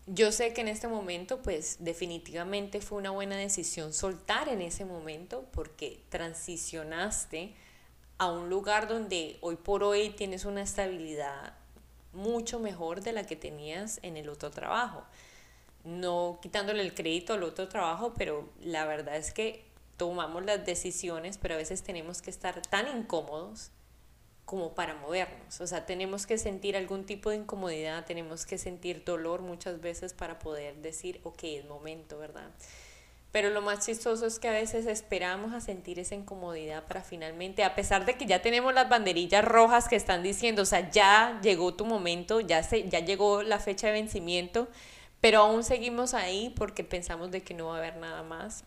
yo 0.06 0.32
sé 0.32 0.52
que 0.52 0.60
en 0.62 0.68
este 0.68 0.88
momento, 0.88 1.42
pues 1.42 1.76
definitivamente 1.80 2.80
fue 2.80 2.98
una 2.98 3.10
buena 3.10 3.36
decisión 3.36 3.92
soltar 3.92 4.48
en 4.48 4.60
ese 4.60 4.84
momento 4.84 5.46
porque 5.52 6.02
transicionaste 6.08 7.54
a 8.18 8.30
un 8.30 8.50
lugar 8.50 8.88
donde 8.88 9.38
hoy 9.40 9.56
por 9.56 9.82
hoy 9.84 10.10
tienes 10.10 10.44
una 10.44 10.62
estabilidad 10.62 11.54
mucho 12.12 12.58
mejor 12.58 13.02
de 13.02 13.12
la 13.12 13.24
que 13.24 13.36
tenías 13.36 14.00
en 14.02 14.16
el 14.16 14.28
otro 14.28 14.50
trabajo. 14.50 15.04
No 15.84 16.38
quitándole 16.42 16.82
el 16.82 16.94
crédito 16.94 17.34
al 17.34 17.42
otro 17.42 17.68
trabajo, 17.68 18.12
pero 18.16 18.50
la 18.60 18.84
verdad 18.84 19.16
es 19.16 19.32
que 19.32 19.64
tomamos 19.96 20.44
las 20.44 20.64
decisiones, 20.64 21.38
pero 21.38 21.54
a 21.54 21.58
veces 21.58 21.82
tenemos 21.82 22.20
que 22.20 22.30
estar 22.30 22.60
tan 22.62 22.88
incómodos 22.98 23.70
como 24.50 24.74
para 24.74 24.96
movernos. 24.96 25.60
O 25.60 25.66
sea, 25.68 25.86
tenemos 25.86 26.26
que 26.26 26.36
sentir 26.36 26.76
algún 26.76 27.04
tipo 27.06 27.30
de 27.30 27.36
incomodidad, 27.36 28.04
tenemos 28.04 28.46
que 28.46 28.58
sentir 28.58 29.04
dolor 29.04 29.42
muchas 29.42 29.80
veces 29.80 30.12
para 30.12 30.40
poder 30.40 30.74
decir, 30.82 31.20
ok, 31.22 31.38
es 31.44 31.66
momento, 31.66 32.18
¿verdad? 32.18 32.50
Pero 33.30 33.50
lo 33.50 33.62
más 33.62 33.86
chistoso 33.86 34.26
es 34.26 34.40
que 34.40 34.48
a 34.48 34.50
veces 34.50 34.86
esperamos 34.86 35.54
a 35.54 35.60
sentir 35.60 36.00
esa 36.00 36.16
incomodidad 36.16 36.82
para 36.88 37.04
finalmente, 37.04 37.62
a 37.62 37.76
pesar 37.76 38.04
de 38.06 38.16
que 38.16 38.26
ya 38.26 38.42
tenemos 38.42 38.74
las 38.74 38.88
banderillas 38.88 39.44
rojas 39.44 39.86
que 39.86 39.94
están 39.94 40.24
diciendo, 40.24 40.62
o 40.62 40.66
sea, 40.66 40.90
ya 40.90 41.38
llegó 41.44 41.74
tu 41.74 41.84
momento, 41.84 42.40
ya, 42.40 42.64
se, 42.64 42.88
ya 42.88 42.98
llegó 42.98 43.44
la 43.44 43.60
fecha 43.60 43.86
de 43.86 43.92
vencimiento, 43.92 44.66
pero 45.20 45.42
aún 45.42 45.62
seguimos 45.62 46.12
ahí 46.12 46.52
porque 46.56 46.82
pensamos 46.82 47.30
de 47.30 47.44
que 47.44 47.54
no 47.54 47.66
va 47.66 47.76
a 47.76 47.78
haber 47.78 47.98
nada 47.98 48.24
más 48.24 48.64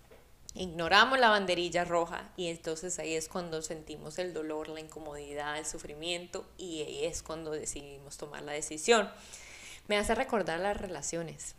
ignoramos 0.56 1.20
la 1.20 1.30
banderilla 1.30 1.84
roja 1.84 2.30
y 2.38 2.48
entonces 2.48 3.00
ahí 3.00 3.16
es 3.16 3.28
cuando 3.28 3.62
sentimos 3.62 4.20
el 4.20 4.34
dolor, 4.34 4.70
la 4.70 4.80
incomodidad, 4.80 5.58
el 5.58 5.66
sufrimiento 5.66 6.46
y 6.58 6.82
ahí 6.82 7.06
es 7.06 7.24
cuando 7.24 7.52
decidimos 7.52 8.18
tomar 8.18 8.44
la 8.44 8.52
decisión. 8.52 9.10
Me 9.88 9.98
hace 9.98 10.16
recordar 10.16 10.60
las 10.60 10.78
relaciones. 10.78 11.56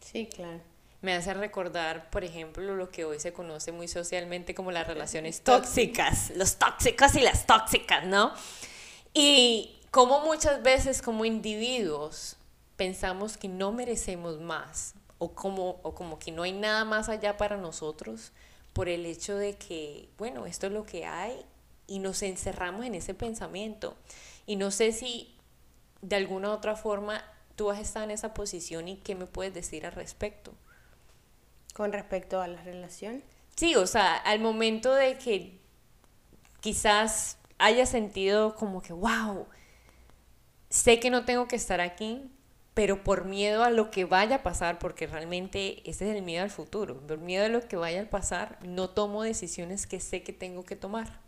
Sí, 0.00 0.26
claro. 0.26 0.60
Me 1.02 1.14
hace 1.14 1.32
recordar, 1.32 2.10
por 2.10 2.24
ejemplo, 2.24 2.74
lo 2.74 2.90
que 2.90 3.04
hoy 3.04 3.18
se 3.20 3.32
conoce 3.32 3.72
muy 3.72 3.88
socialmente 3.88 4.54
como 4.54 4.70
las 4.70 4.86
relaciones 4.86 5.40
tóxicas, 5.44 6.30
los 6.36 6.56
tóxicos 6.56 7.14
y 7.14 7.20
las 7.20 7.46
tóxicas, 7.46 8.04
¿no? 8.04 8.34
Y 9.14 9.78
como 9.90 10.20
muchas 10.20 10.62
veces 10.62 11.00
como 11.00 11.24
individuos 11.24 12.36
pensamos 12.76 13.36
que 13.36 13.48
no 13.48 13.72
merecemos 13.72 14.40
más 14.40 14.94
o 15.20 15.34
como, 15.34 15.80
o 15.82 15.94
como 15.94 16.18
que 16.18 16.32
no 16.32 16.42
hay 16.42 16.52
nada 16.52 16.84
más 16.84 17.08
allá 17.08 17.36
para 17.36 17.58
nosotros 17.58 18.32
por 18.72 18.88
el 18.88 19.04
hecho 19.04 19.36
de 19.36 19.56
que, 19.56 20.08
bueno, 20.16 20.46
esto 20.46 20.66
es 20.66 20.72
lo 20.72 20.84
que 20.84 21.04
hay 21.04 21.44
y 21.86 21.98
nos 21.98 22.22
encerramos 22.22 22.86
en 22.86 22.94
ese 22.94 23.12
pensamiento. 23.12 23.96
Y 24.46 24.56
no 24.56 24.70
sé 24.70 24.92
si 24.92 25.36
de 26.00 26.16
alguna 26.16 26.48
u 26.48 26.52
otra 26.52 26.74
forma 26.74 27.22
tú 27.54 27.70
has 27.70 27.78
estado 27.78 28.04
en 28.04 28.12
esa 28.12 28.32
posición 28.32 28.88
y 28.88 28.96
qué 28.96 29.14
me 29.14 29.26
puedes 29.26 29.52
decir 29.52 29.84
al 29.84 29.92
respecto. 29.92 30.54
¿Con 31.74 31.92
respecto 31.92 32.40
a 32.40 32.48
la 32.48 32.62
relación? 32.62 33.22
Sí, 33.56 33.76
o 33.76 33.86
sea, 33.86 34.16
al 34.16 34.40
momento 34.40 34.94
de 34.94 35.18
que 35.18 35.60
quizás 36.60 37.36
haya 37.58 37.84
sentido 37.84 38.54
como 38.54 38.80
que, 38.80 38.94
wow, 38.94 39.46
sé 40.70 40.98
que 40.98 41.10
no 41.10 41.26
tengo 41.26 41.46
que 41.46 41.56
estar 41.56 41.82
aquí, 41.82 42.30
pero 42.80 43.04
por 43.04 43.26
miedo 43.26 43.62
a 43.62 43.68
lo 43.68 43.90
que 43.90 44.06
vaya 44.06 44.36
a 44.36 44.42
pasar, 44.42 44.78
porque 44.78 45.06
realmente 45.06 45.82
ese 45.84 46.08
es 46.08 46.16
el 46.16 46.22
miedo 46.22 46.44
al 46.44 46.48
futuro, 46.48 46.96
por 47.06 47.18
miedo 47.18 47.44
a 47.44 47.48
lo 47.50 47.60
que 47.68 47.76
vaya 47.76 48.00
a 48.00 48.06
pasar, 48.06 48.56
no 48.62 48.88
tomo 48.88 49.22
decisiones 49.22 49.86
que 49.86 50.00
sé 50.00 50.22
que 50.22 50.32
tengo 50.32 50.64
que 50.64 50.76
tomar. 50.76 51.20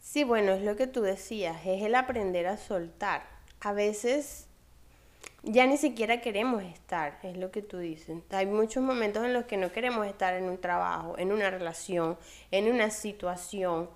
Sí, 0.00 0.24
bueno, 0.24 0.50
es 0.50 0.62
lo 0.62 0.74
que 0.74 0.88
tú 0.88 1.02
decías, 1.02 1.64
es 1.64 1.84
el 1.84 1.94
aprender 1.94 2.48
a 2.48 2.56
soltar. 2.56 3.22
A 3.60 3.72
veces 3.72 4.48
ya 5.44 5.68
ni 5.68 5.76
siquiera 5.76 6.20
queremos 6.20 6.64
estar, 6.64 7.20
es 7.22 7.36
lo 7.36 7.52
que 7.52 7.62
tú 7.62 7.78
dices. 7.78 8.18
Hay 8.30 8.46
muchos 8.46 8.82
momentos 8.82 9.24
en 9.24 9.32
los 9.32 9.44
que 9.44 9.56
no 9.56 9.70
queremos 9.70 10.04
estar 10.08 10.34
en 10.34 10.46
un 10.46 10.60
trabajo, 10.60 11.14
en 11.16 11.30
una 11.30 11.48
relación, 11.50 12.18
en 12.50 12.72
una 12.72 12.90
situación, 12.90 13.88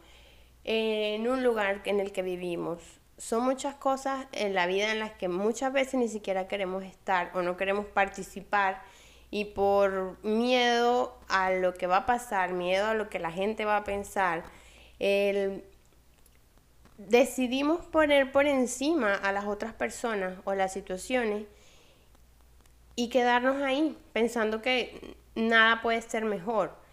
en 0.62 1.26
un 1.26 1.42
lugar 1.42 1.82
en 1.84 1.98
el 1.98 2.12
que 2.12 2.22
vivimos 2.22 2.80
son 3.18 3.44
muchas 3.44 3.74
cosas 3.74 4.26
en 4.32 4.54
la 4.54 4.66
vida 4.66 4.90
en 4.90 4.98
las 4.98 5.12
que 5.12 5.28
muchas 5.28 5.72
veces 5.72 5.94
ni 5.94 6.08
siquiera 6.08 6.48
queremos 6.48 6.82
estar 6.84 7.30
o 7.34 7.42
no 7.42 7.56
queremos 7.56 7.86
participar 7.86 8.82
y 9.30 9.46
por 9.46 10.16
miedo 10.24 11.18
a 11.28 11.50
lo 11.50 11.74
que 11.74 11.86
va 11.86 11.98
a 11.98 12.06
pasar, 12.06 12.52
miedo 12.52 12.86
a 12.86 12.94
lo 12.94 13.08
que 13.08 13.18
la 13.18 13.32
gente 13.32 13.64
va 13.64 13.78
a 13.78 13.84
pensar, 13.84 14.44
decidimos 16.98 17.84
poner 17.86 18.30
por 18.30 18.46
encima 18.46 19.14
a 19.14 19.32
las 19.32 19.46
otras 19.46 19.72
personas 19.72 20.38
o 20.44 20.54
las 20.54 20.72
situaciones 20.72 21.46
y 22.96 23.08
quedarnos 23.08 23.60
ahí 23.62 23.98
pensando 24.12 24.62
que 24.62 25.16
nada 25.34 25.82
puede 25.82 26.00
ser 26.02 26.24
mejor. 26.24 26.83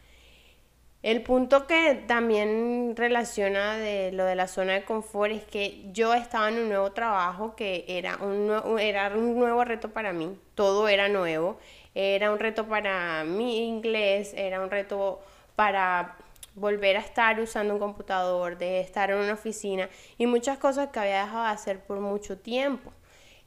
El 1.03 1.23
punto 1.23 1.65
que 1.65 1.95
también 2.07 2.93
relaciona 2.95 3.75
de 3.75 4.11
lo 4.11 4.23
de 4.23 4.35
la 4.35 4.47
zona 4.47 4.73
de 4.73 4.83
confort 4.83 5.31
es 5.31 5.43
que 5.43 5.83
yo 5.91 6.13
estaba 6.13 6.49
en 6.49 6.59
un 6.59 6.69
nuevo 6.69 6.91
trabajo 6.91 7.55
que 7.55 7.85
era 7.87 8.17
un, 8.17 8.79
era 8.79 9.07
un 9.09 9.39
nuevo 9.39 9.63
reto 9.65 9.89
para 9.89 10.13
mí, 10.13 10.37
todo 10.53 10.87
era 10.87 11.09
nuevo, 11.09 11.57
era 11.95 12.31
un 12.31 12.37
reto 12.37 12.67
para 12.67 13.23
mi 13.23 13.67
inglés, 13.67 14.33
era 14.35 14.61
un 14.61 14.69
reto 14.69 15.21
para 15.55 16.17
volver 16.53 16.97
a 16.97 16.99
estar 16.99 17.39
usando 17.39 17.73
un 17.73 17.79
computador, 17.79 18.59
de 18.59 18.81
estar 18.81 19.09
en 19.09 19.17
una 19.17 19.33
oficina 19.33 19.89
y 20.19 20.27
muchas 20.27 20.59
cosas 20.59 20.89
que 20.89 20.99
había 20.99 21.23
dejado 21.23 21.45
de 21.45 21.49
hacer 21.49 21.79
por 21.79 21.99
mucho 21.99 22.37
tiempo 22.37 22.93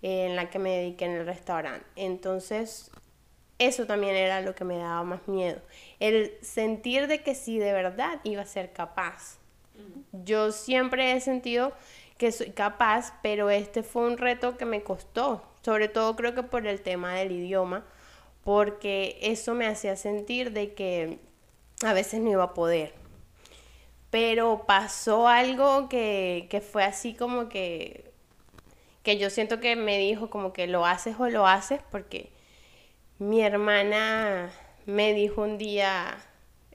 eh, 0.02 0.26
en 0.26 0.34
la 0.34 0.50
que 0.50 0.58
me 0.58 0.70
dediqué 0.70 1.04
en 1.04 1.12
el 1.12 1.26
restaurante. 1.26 1.86
Entonces 1.94 2.90
eso 3.58 3.86
también 3.86 4.16
era 4.16 4.40
lo 4.40 4.54
que 4.54 4.64
me 4.64 4.76
daba 4.78 5.02
más 5.04 5.28
miedo. 5.28 5.60
El 6.04 6.36
sentir 6.42 7.06
de 7.06 7.22
que 7.22 7.34
sí 7.34 7.58
de 7.58 7.72
verdad 7.72 8.20
iba 8.24 8.42
a 8.42 8.44
ser 8.44 8.74
capaz. 8.74 9.38
Yo 10.12 10.52
siempre 10.52 11.12
he 11.12 11.20
sentido 11.22 11.72
que 12.18 12.30
soy 12.30 12.50
capaz, 12.50 13.14
pero 13.22 13.48
este 13.48 13.82
fue 13.82 14.02
un 14.02 14.18
reto 14.18 14.58
que 14.58 14.66
me 14.66 14.82
costó, 14.82 15.42
sobre 15.62 15.88
todo 15.88 16.14
creo 16.14 16.34
que 16.34 16.42
por 16.42 16.66
el 16.66 16.82
tema 16.82 17.14
del 17.14 17.32
idioma, 17.32 17.86
porque 18.42 19.18
eso 19.22 19.54
me 19.54 19.66
hacía 19.66 19.96
sentir 19.96 20.52
de 20.52 20.74
que 20.74 21.20
a 21.82 21.94
veces 21.94 22.20
no 22.20 22.30
iba 22.30 22.44
a 22.44 22.52
poder. 22.52 22.92
Pero 24.10 24.64
pasó 24.66 25.26
algo 25.26 25.88
que, 25.88 26.48
que 26.50 26.60
fue 26.60 26.84
así 26.84 27.14
como 27.14 27.48
que, 27.48 28.12
que 29.02 29.16
yo 29.16 29.30
siento 29.30 29.58
que 29.58 29.74
me 29.74 29.96
dijo 29.96 30.28
como 30.28 30.52
que 30.52 30.66
lo 30.66 30.84
haces 30.84 31.16
o 31.18 31.30
lo 31.30 31.46
haces, 31.46 31.80
porque 31.90 32.30
mi 33.18 33.40
hermana 33.40 34.52
me 34.86 35.14
dijo 35.14 35.42
un 35.42 35.58
día, 35.58 36.16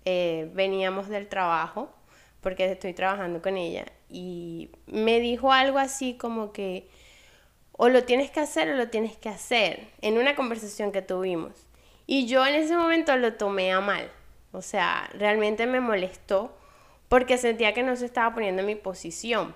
eh, 0.05 0.49
veníamos 0.53 1.09
del 1.09 1.27
trabajo, 1.27 1.93
porque 2.41 2.71
estoy 2.71 2.93
trabajando 2.93 3.41
con 3.41 3.57
ella, 3.57 3.85
y 4.09 4.69
me 4.87 5.19
dijo 5.19 5.51
algo 5.51 5.77
así 5.77 6.17
como 6.17 6.51
que 6.51 6.89
o 7.81 7.87
lo 7.87 8.03
tienes 8.03 8.29
que 8.29 8.41
hacer 8.41 8.69
o 8.69 8.75
lo 8.75 8.89
tienes 8.89 9.15
que 9.15 9.29
hacer, 9.29 9.87
en 10.01 10.17
una 10.17 10.35
conversación 10.35 10.91
que 10.91 11.01
tuvimos. 11.01 11.53
Y 12.05 12.27
yo 12.27 12.45
en 12.45 12.55
ese 12.55 12.75
momento 12.75 13.15
lo 13.15 13.35
tomé 13.35 13.71
a 13.71 13.79
mal, 13.79 14.11
o 14.51 14.61
sea, 14.61 15.09
realmente 15.13 15.65
me 15.65 15.79
molestó 15.79 16.57
porque 17.07 17.37
sentía 17.37 17.73
que 17.73 17.83
no 17.83 17.95
se 17.95 18.05
estaba 18.05 18.33
poniendo 18.33 18.61
en 18.61 18.65
mi 18.65 18.75
posición. 18.75 19.55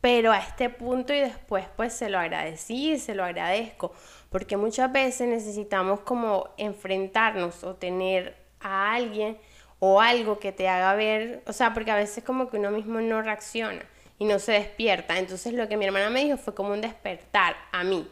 Pero 0.00 0.32
a 0.32 0.38
este 0.38 0.70
punto 0.70 1.12
y 1.12 1.18
después 1.18 1.66
pues 1.76 1.92
se 1.92 2.08
lo 2.08 2.18
agradecí 2.18 2.98
se 2.98 3.14
lo 3.14 3.22
agradezco, 3.22 3.92
porque 4.30 4.56
muchas 4.56 4.92
veces 4.92 5.28
necesitamos 5.28 6.00
como 6.00 6.50
enfrentarnos 6.56 7.64
o 7.64 7.74
tener 7.74 8.36
a 8.60 8.94
alguien 8.94 9.38
o 9.78 10.00
algo 10.00 10.38
que 10.38 10.52
te 10.52 10.68
haga 10.68 10.94
ver, 10.94 11.42
o 11.46 11.52
sea, 11.52 11.72
porque 11.72 11.90
a 11.90 11.96
veces 11.96 12.24
como 12.24 12.50
que 12.50 12.56
uno 12.56 12.70
mismo 12.70 13.00
no 13.00 13.22
reacciona 13.22 13.84
y 14.18 14.24
no 14.24 14.38
se 14.38 14.52
despierta. 14.52 15.18
Entonces 15.18 15.54
lo 15.54 15.68
que 15.68 15.76
mi 15.76 15.86
hermana 15.86 16.10
me 16.10 16.24
dijo 16.24 16.36
fue 16.36 16.54
como 16.54 16.72
un 16.72 16.80
despertar 16.80 17.56
a 17.72 17.84
mí, 17.84 18.06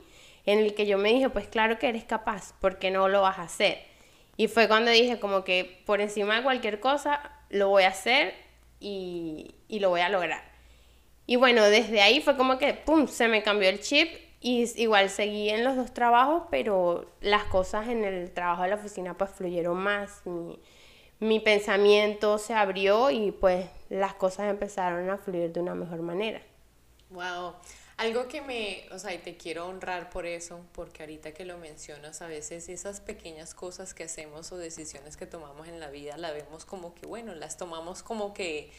en 0.46 0.60
el 0.60 0.74
que 0.74 0.86
yo 0.86 0.96
me 0.96 1.12
dije, 1.12 1.28
pues 1.28 1.48
claro 1.48 1.78
que 1.78 1.88
eres 1.88 2.04
capaz, 2.04 2.54
porque 2.60 2.90
no 2.90 3.08
lo 3.08 3.22
vas 3.22 3.38
a 3.38 3.42
hacer? 3.42 3.78
Y 4.36 4.48
fue 4.48 4.68
cuando 4.68 4.90
dije 4.90 5.18
como 5.18 5.44
que 5.44 5.82
por 5.86 6.00
encima 6.00 6.36
de 6.36 6.42
cualquier 6.42 6.78
cosa 6.78 7.32
lo 7.50 7.68
voy 7.68 7.84
a 7.84 7.88
hacer 7.88 8.34
y, 8.80 9.54
y 9.66 9.80
lo 9.80 9.90
voy 9.90 10.02
a 10.02 10.08
lograr. 10.08 10.44
Y 11.26 11.36
bueno, 11.36 11.64
desde 11.64 12.00
ahí 12.00 12.20
fue 12.20 12.36
como 12.36 12.58
que, 12.58 12.74
¡pum!, 12.74 13.08
se 13.08 13.26
me 13.26 13.42
cambió 13.42 13.68
el 13.68 13.80
chip 13.80 14.08
y 14.40 14.64
igual 14.80 15.10
seguí 15.10 15.50
en 15.50 15.64
los 15.64 15.76
dos 15.76 15.92
trabajos, 15.92 16.44
pero 16.50 17.10
las 17.20 17.44
cosas 17.44 17.88
en 17.88 18.04
el 18.04 18.30
trabajo 18.32 18.62
de 18.62 18.68
la 18.68 18.74
oficina 18.76 19.16
pues 19.16 19.30
fluyeron 19.30 19.78
más. 19.78 20.24
Mi, 20.24 20.58
mi 21.18 21.40
pensamiento 21.40 22.38
se 22.38 22.54
abrió 22.54 23.10
y 23.10 23.32
pues 23.32 23.66
las 23.88 24.14
cosas 24.14 24.50
empezaron 24.50 25.08
a 25.10 25.18
fluir 25.18 25.52
de 25.52 25.60
una 25.60 25.74
mejor 25.74 26.02
manera. 26.02 26.42
Wow. 27.10 27.54
Algo 27.96 28.28
que 28.28 28.42
me, 28.42 28.86
o 28.92 28.98
sea, 28.98 29.14
y 29.14 29.18
te 29.18 29.38
quiero 29.38 29.66
honrar 29.66 30.10
por 30.10 30.26
eso, 30.26 30.60
porque 30.72 31.02
ahorita 31.02 31.32
que 31.32 31.46
lo 31.46 31.56
mencionas, 31.56 32.20
a 32.20 32.26
veces 32.26 32.68
esas 32.68 33.00
pequeñas 33.00 33.54
cosas 33.54 33.94
que 33.94 34.04
hacemos 34.04 34.52
o 34.52 34.58
decisiones 34.58 35.16
que 35.16 35.24
tomamos 35.24 35.66
en 35.66 35.80
la 35.80 35.88
vida, 35.88 36.18
la 36.18 36.30
vemos 36.32 36.66
como 36.66 36.94
que, 36.94 37.06
bueno, 37.06 37.34
las 37.34 37.56
tomamos 37.56 38.02
como 38.02 38.34
que 38.34 38.70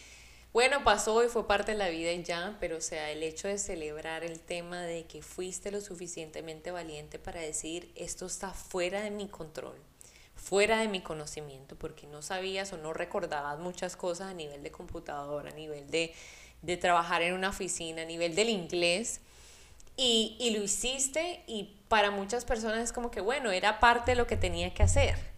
bueno, 0.54 0.84
pasó 0.84 1.24
y 1.24 1.28
fue 1.28 1.48
parte 1.48 1.74
de 1.74 1.78
la 1.78 1.90
vida 1.90 2.12
y 2.12 2.24
ya, 2.24 2.58
pero 2.60 2.78
o 2.78 2.82
sea, 2.82 3.12
el 3.12 3.22
hecho 3.22 3.48
de 3.48 3.58
celebrar 3.58 4.24
el 4.24 4.40
tema 4.40 4.82
de 4.82 5.06
que 5.06 5.22
fuiste 5.22 5.72
lo 5.72 5.82
suficientemente 5.82 6.72
valiente 6.72 7.20
para 7.20 7.42
decir 7.42 7.92
esto 7.96 8.26
está 8.26 8.54
fuera 8.54 9.02
de 9.02 9.12
mi 9.12 9.28
control, 9.28 9.76
fuera 10.36 10.80
de 10.80 10.88
mi 10.88 11.02
conocimiento, 11.02 11.76
porque 11.76 12.08
no 12.08 12.22
sabías 12.22 12.74
o 12.74 12.78
no 12.78 12.94
recordabas 12.94 13.60
muchas 13.60 13.96
cosas 13.96 14.32
a 14.32 14.34
nivel 14.34 14.64
de 14.64 14.72
computadora, 14.72 15.52
a 15.52 15.54
nivel 15.54 15.92
de, 15.92 16.14
de 16.62 16.78
trabajar 16.78 17.22
en 17.22 17.34
una 17.34 17.50
oficina, 17.50 18.02
a 18.02 18.06
nivel 18.06 18.34
del 18.34 18.50
inglés. 18.50 19.22
Y, 20.00 20.38
y 20.40 20.52
lo 20.52 20.64
hiciste 20.64 21.44
y 21.48 21.76
para 21.88 22.12
muchas 22.12 22.46
personas 22.46 22.84
es 22.84 22.94
como 22.94 23.10
que, 23.10 23.20
bueno, 23.20 23.52
era 23.52 23.80
parte 23.80 24.12
de 24.12 24.16
lo 24.16 24.28
que 24.28 24.38
tenía 24.38 24.74
que 24.74 24.84
hacer 24.84 25.37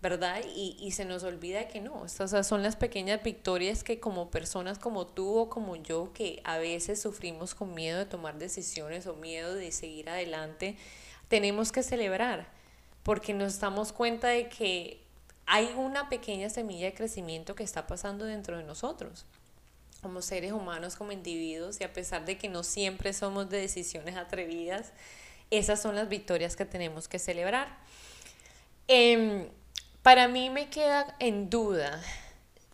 ¿verdad? 0.00 0.40
Y, 0.54 0.76
y, 0.78 0.92
se 0.92 1.04
nos 1.04 1.24
olvida 1.24 1.66
que 1.66 1.80
no, 1.80 2.04
estas 2.04 2.46
son 2.46 2.62
las 2.62 2.76
pequeñas 2.76 3.22
victorias 3.22 3.82
que 3.82 3.98
como 3.98 4.30
personas 4.30 4.78
como 4.78 5.06
tú 5.06 5.36
o 5.36 5.48
como 5.48 5.74
yo, 5.74 6.12
que 6.12 6.40
a 6.44 6.58
veces 6.58 7.02
sufrimos 7.02 7.54
con 7.54 7.74
miedo 7.74 7.98
de 7.98 8.06
tomar 8.06 8.38
decisiones 8.38 9.06
o 9.08 9.14
miedo 9.14 9.54
de 9.54 9.72
seguir 9.72 10.08
adelante, 10.08 10.76
tenemos 11.28 11.72
que 11.72 11.82
celebrar, 11.82 12.46
porque 13.02 13.34
nos 13.34 13.58
damos 13.58 13.92
cuenta 13.92 14.28
de 14.28 14.48
que 14.48 15.00
hay 15.46 15.72
una 15.76 16.08
pequeña 16.08 16.48
semilla 16.48 16.86
de 16.86 16.94
crecimiento 16.94 17.54
que 17.54 17.64
está 17.64 17.86
pasando 17.86 18.24
dentro 18.24 18.56
de 18.56 18.64
nosotros 18.64 19.24
como 20.02 20.22
seres 20.22 20.52
humanos, 20.52 20.96
como 20.96 21.12
individuos, 21.12 21.80
y 21.80 21.84
a 21.84 21.92
pesar 21.92 22.24
de 22.24 22.38
que 22.38 22.48
no 22.48 22.62
siempre 22.62 23.12
somos 23.12 23.50
de 23.50 23.60
decisiones 23.60 24.16
atrevidas, 24.16 24.92
esas 25.50 25.82
son 25.82 25.96
las 25.96 26.08
victorias 26.08 26.56
que 26.56 26.64
tenemos 26.64 27.08
que 27.08 27.18
celebrar. 27.18 27.78
Eh, 28.86 29.50
para 30.08 30.26
mí 30.26 30.48
me 30.48 30.70
queda 30.70 31.14
en 31.18 31.50
duda 31.50 32.02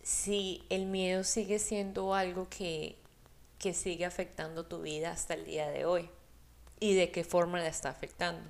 si 0.04 0.64
el 0.70 0.86
miedo 0.86 1.24
sigue 1.24 1.58
siendo 1.58 2.14
algo 2.14 2.46
que, 2.48 2.94
que 3.58 3.74
sigue 3.74 4.04
afectando 4.04 4.66
tu 4.66 4.82
vida 4.82 5.10
hasta 5.10 5.34
el 5.34 5.44
día 5.44 5.68
de 5.68 5.84
hoy 5.84 6.08
y 6.78 6.94
de 6.94 7.10
qué 7.10 7.24
forma 7.24 7.58
la 7.58 7.66
está 7.66 7.90
afectando. 7.90 8.48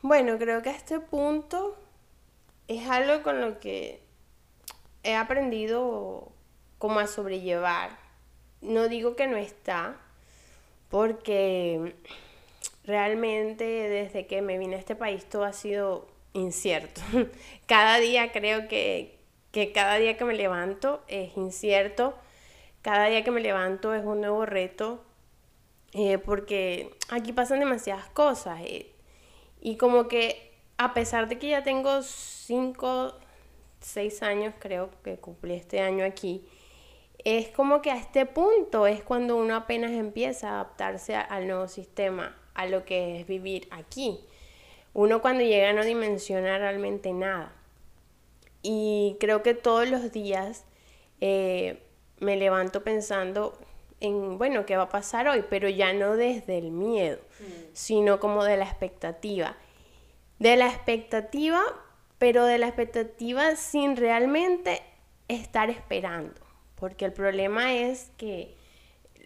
Bueno, 0.00 0.38
creo 0.38 0.62
que 0.62 0.70
a 0.70 0.76
este 0.76 1.00
punto 1.00 1.76
es 2.68 2.88
algo 2.88 3.24
con 3.24 3.40
lo 3.40 3.58
que 3.58 4.00
he 5.02 5.16
aprendido 5.16 6.30
como 6.78 7.00
a 7.00 7.08
sobrellevar. 7.08 7.98
No 8.60 8.86
digo 8.86 9.16
que 9.16 9.26
no 9.26 9.38
está, 9.38 9.96
porque 10.88 11.96
realmente 12.84 13.64
desde 13.64 14.28
que 14.28 14.40
me 14.40 14.56
vine 14.56 14.76
a 14.76 14.78
este 14.78 14.94
país 14.94 15.28
todo 15.28 15.42
ha 15.42 15.52
sido 15.52 16.13
incierto. 16.34 17.00
Cada 17.66 17.98
día 17.98 18.30
creo 18.32 18.68
que, 18.68 19.18
que 19.50 19.72
cada 19.72 19.96
día 19.96 20.16
que 20.18 20.24
me 20.24 20.34
levanto 20.34 21.02
es 21.08 21.36
incierto. 21.36 22.14
Cada 22.82 23.06
día 23.06 23.24
que 23.24 23.30
me 23.30 23.40
levanto 23.40 23.94
es 23.94 24.04
un 24.04 24.20
nuevo 24.20 24.44
reto. 24.44 25.02
Eh, 25.94 26.18
porque 26.18 26.94
aquí 27.08 27.32
pasan 27.32 27.60
demasiadas 27.60 28.08
cosas. 28.10 28.60
Eh, 28.62 28.92
y 29.60 29.76
como 29.76 30.08
que 30.08 30.52
a 30.76 30.92
pesar 30.92 31.28
de 31.28 31.38
que 31.38 31.48
ya 31.48 31.62
tengo 31.62 32.02
5, 32.02 33.14
6 33.80 34.22
años, 34.22 34.54
creo 34.58 34.90
que 35.02 35.16
cumplí 35.16 35.54
este 35.54 35.80
año 35.80 36.04
aquí, 36.04 36.46
es 37.18 37.48
como 37.48 37.80
que 37.80 37.90
a 37.90 37.96
este 37.96 38.26
punto 38.26 38.86
es 38.86 39.02
cuando 39.02 39.36
uno 39.36 39.56
apenas 39.56 39.92
empieza 39.92 40.50
a 40.50 40.54
adaptarse 40.54 41.14
al 41.14 41.46
nuevo 41.46 41.68
sistema, 41.68 42.36
a 42.54 42.66
lo 42.66 42.84
que 42.84 43.20
es 43.20 43.26
vivir 43.26 43.68
aquí. 43.70 44.20
Uno 44.94 45.20
cuando 45.20 45.42
llega 45.42 45.72
no 45.72 45.84
dimensiona 45.84 46.56
realmente 46.56 47.12
nada. 47.12 47.52
Y 48.62 49.16
creo 49.20 49.42
que 49.42 49.54
todos 49.54 49.88
los 49.88 50.12
días 50.12 50.64
eh, 51.20 51.82
me 52.20 52.36
levanto 52.36 52.82
pensando 52.82 53.58
en, 54.00 54.38
bueno, 54.38 54.64
¿qué 54.66 54.76
va 54.76 54.84
a 54.84 54.88
pasar 54.88 55.28
hoy? 55.28 55.44
Pero 55.50 55.68
ya 55.68 55.92
no 55.92 56.16
desde 56.16 56.58
el 56.58 56.70
miedo, 56.70 57.18
mm. 57.40 57.44
sino 57.72 58.20
como 58.20 58.44
de 58.44 58.56
la 58.56 58.64
expectativa. 58.64 59.56
De 60.38 60.56
la 60.56 60.68
expectativa, 60.68 61.62
pero 62.18 62.44
de 62.44 62.58
la 62.58 62.68
expectativa 62.68 63.56
sin 63.56 63.96
realmente 63.96 64.82
estar 65.28 65.70
esperando. 65.70 66.40
Porque 66.76 67.04
el 67.04 67.12
problema 67.12 67.74
es 67.74 68.10
que 68.16 68.54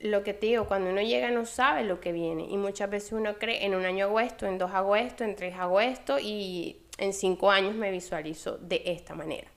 lo 0.02 0.22
que 0.22 0.34
te 0.34 0.46
digo, 0.46 0.66
cuando 0.66 0.90
uno 0.90 1.02
llega 1.02 1.30
no 1.30 1.44
sabe 1.44 1.84
lo 1.84 2.00
que 2.00 2.12
viene 2.12 2.46
y 2.48 2.56
muchas 2.56 2.90
veces 2.90 3.12
uno 3.12 3.38
cree 3.38 3.64
en 3.64 3.74
un 3.74 3.84
año 3.84 4.06
hago 4.06 4.20
esto, 4.20 4.46
en 4.46 4.58
dos 4.58 4.70
hago 4.72 4.96
esto, 4.96 5.24
en 5.24 5.34
tres 5.34 5.54
hago 5.56 5.80
esto 5.80 6.18
y 6.18 6.80
en 6.98 7.12
cinco 7.12 7.50
años 7.50 7.74
me 7.74 7.90
visualizo 7.90 8.58
de 8.58 8.82
esta 8.86 9.14
manera. 9.14 9.48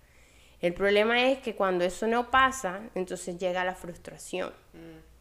El 0.62 0.74
problema 0.74 1.30
es 1.30 1.40
que 1.40 1.56
cuando 1.56 1.84
eso 1.84 2.08
no 2.08 2.30
pasa, 2.30 2.82
entonces 2.94 3.38
llega 3.38 3.64
la 3.64 3.74
frustración. 3.74 4.50
Mm. 4.74 5.12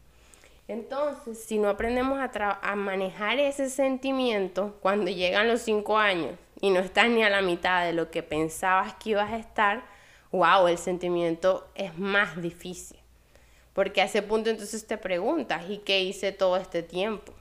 Entonces, 0.67 1.43
si 1.43 1.57
no 1.57 1.67
aprendemos 1.67 2.19
a, 2.19 2.59
a, 2.61 2.75
manejar 2.75 3.39
ese 3.39 3.69
sentimiento 3.69 4.77
cuando 4.81 5.11
llegan 5.11 5.47
los 5.47 5.61
cinco 5.61 5.97
años 5.97 6.37
y 6.61 6.69
no 6.69 6.79
estás 6.79 7.09
ni 7.09 7.23
a 7.23 7.29
la 7.29 7.41
mitad 7.41 7.83
de 7.83 7.93
lo 7.93 8.09
que 8.09 8.23
pensabas 8.23 8.93
que 8.95 9.09
ibas 9.09 9.31
a 9.31 9.37
estar, 9.37 9.83
wow, 10.31 10.67
el 10.67 10.77
sentimiento 10.77 11.67
es 11.75 11.97
más 11.97 12.41
difícil. 12.41 13.00
Porque 13.73 14.01
a 14.01 14.05
ese 14.05 14.21
punto 14.21 14.49
entonces 14.49 14.85
te 14.85 14.97
preguntas, 14.97 15.69
¿y 15.69 15.77
qué 15.77 16.01
hice 16.01 16.31
todo 16.31 16.57
este 16.57 16.83
tiempo? 16.83 17.33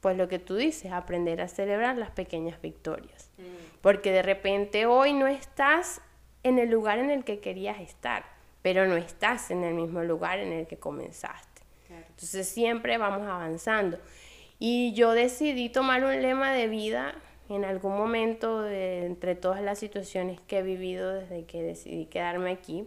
Pues 0.00 0.16
lo 0.16 0.28
que 0.28 0.38
tú 0.38 0.56
dices, 0.56 0.92
aprender 0.92 1.40
a 1.40 1.48
celebrar 1.48 1.96
las 1.96 2.10
pequeñas 2.10 2.60
victorias. 2.60 3.30
Mm. 3.38 3.42
Porque 3.82 4.10
de 4.12 4.22
repente 4.22 4.86
hoy 4.86 5.12
no 5.12 5.26
estás 5.26 6.00
en 6.42 6.58
el 6.58 6.70
lugar 6.70 6.98
en 6.98 7.10
el 7.10 7.24
que 7.24 7.40
querías 7.40 7.80
estar, 7.80 8.24
pero 8.62 8.86
no 8.86 8.96
estás 8.96 9.50
en 9.50 9.64
el 9.64 9.74
mismo 9.74 10.02
lugar 10.02 10.38
en 10.38 10.52
el 10.52 10.66
que 10.66 10.78
comenzaste. 10.78 11.62
Entonces 11.88 12.48
siempre 12.48 12.98
vamos 12.98 13.26
avanzando. 13.26 13.98
Y 14.58 14.94
yo 14.94 15.12
decidí 15.12 15.68
tomar 15.68 16.04
un 16.04 16.22
lema 16.22 16.52
de 16.52 16.66
vida 16.66 17.14
en 17.48 17.64
algún 17.64 17.96
momento 17.96 18.62
de, 18.62 19.04
entre 19.04 19.34
todas 19.34 19.60
las 19.60 19.78
situaciones 19.78 20.40
que 20.40 20.58
he 20.58 20.62
vivido 20.62 21.12
desde 21.12 21.44
que 21.44 21.62
decidí 21.62 22.06
quedarme 22.06 22.50
aquí 22.50 22.84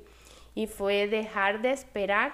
y 0.55 0.67
fue 0.67 1.07
dejar 1.07 1.61
de 1.61 1.71
esperar 1.71 2.33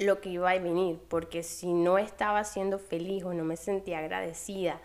lo 0.00 0.20
que 0.20 0.30
iba 0.30 0.50
a 0.50 0.58
venir, 0.58 0.98
porque 1.08 1.42
si 1.42 1.72
no 1.72 1.98
estaba 1.98 2.42
siendo 2.44 2.78
feliz 2.78 3.22
o 3.24 3.34
no 3.34 3.44
me 3.44 3.56
sentía 3.56 3.98
agradecida 3.98 4.80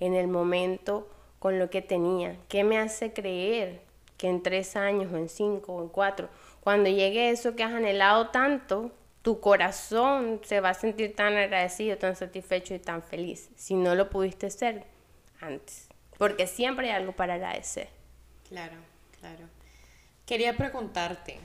en 0.00 0.14
el 0.14 0.26
momento 0.26 1.08
con 1.38 1.58
lo 1.58 1.70
que 1.70 1.82
tenía, 1.82 2.36
¿qué 2.48 2.64
me 2.64 2.78
hace 2.78 3.12
creer 3.12 3.80
que 4.18 4.28
en 4.28 4.42
tres 4.42 4.76
años 4.76 5.12
o 5.12 5.16
en 5.16 5.28
cinco 5.28 5.74
o 5.74 5.82
en 5.82 5.88
cuatro, 5.88 6.28
cuando 6.60 6.90
llegue 6.90 7.30
eso 7.30 7.54
que 7.54 7.62
has 7.62 7.72
anhelado 7.72 8.30
tanto, 8.30 8.90
tu 9.22 9.40
corazón 9.40 10.40
se 10.44 10.60
va 10.60 10.70
a 10.70 10.74
sentir 10.74 11.14
tan 11.14 11.36
agradecido, 11.36 11.96
tan 11.96 12.16
satisfecho 12.16 12.74
y 12.74 12.78
tan 12.80 13.02
feliz, 13.02 13.50
si 13.56 13.74
no 13.74 13.94
lo 13.94 14.10
pudiste 14.10 14.50
ser 14.50 14.84
antes? 15.40 15.88
Porque 16.18 16.46
siempre 16.46 16.90
hay 16.90 16.96
algo 16.96 17.12
para 17.12 17.34
agradecer. 17.34 17.88
Claro, 18.48 18.76
claro. 19.20 19.44
Quería 20.24 20.56
preguntarte, 20.56 21.38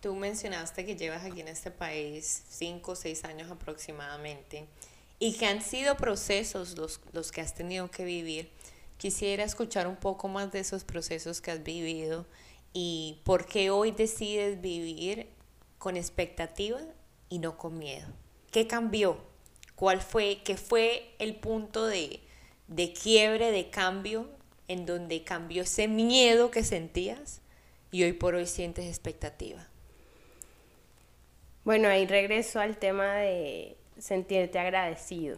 Tú 0.00 0.14
mencionaste 0.14 0.86
que 0.86 0.94
llevas 0.94 1.24
aquí 1.24 1.40
en 1.40 1.48
este 1.48 1.72
país 1.72 2.44
cinco 2.48 2.92
o 2.92 2.96
seis 2.96 3.24
años 3.24 3.50
aproximadamente 3.50 4.66
y 5.18 5.32
que 5.36 5.46
han 5.46 5.60
sido 5.60 5.96
procesos 5.96 6.78
los, 6.78 7.00
los 7.12 7.32
que 7.32 7.40
has 7.40 7.54
tenido 7.54 7.90
que 7.90 8.04
vivir. 8.04 8.48
Quisiera 8.96 9.42
escuchar 9.42 9.88
un 9.88 9.96
poco 9.96 10.28
más 10.28 10.52
de 10.52 10.60
esos 10.60 10.84
procesos 10.84 11.40
que 11.40 11.50
has 11.50 11.64
vivido 11.64 12.26
y 12.72 13.20
por 13.24 13.46
qué 13.46 13.70
hoy 13.70 13.90
decides 13.90 14.60
vivir 14.60 15.28
con 15.78 15.96
expectativa 15.96 16.80
y 17.28 17.40
no 17.40 17.58
con 17.58 17.76
miedo. 17.76 18.06
¿Qué 18.52 18.68
cambió? 18.68 19.18
¿Cuál 19.74 20.00
fue, 20.00 20.42
qué 20.44 20.56
fue 20.56 21.12
el 21.18 21.34
punto 21.34 21.86
de, 21.86 22.20
de 22.68 22.92
quiebre, 22.92 23.50
de 23.50 23.70
cambio, 23.70 24.28
en 24.68 24.86
donde 24.86 25.24
cambió 25.24 25.62
ese 25.62 25.88
miedo 25.88 26.52
que 26.52 26.62
sentías 26.62 27.40
y 27.90 28.04
hoy 28.04 28.12
por 28.12 28.36
hoy 28.36 28.46
sientes 28.46 28.86
expectativa? 28.86 29.68
Bueno, 31.68 31.90
ahí 31.90 32.06
regreso 32.06 32.60
al 32.60 32.78
tema 32.78 33.16
de 33.16 33.76
sentirte 33.98 34.58
agradecido, 34.58 35.36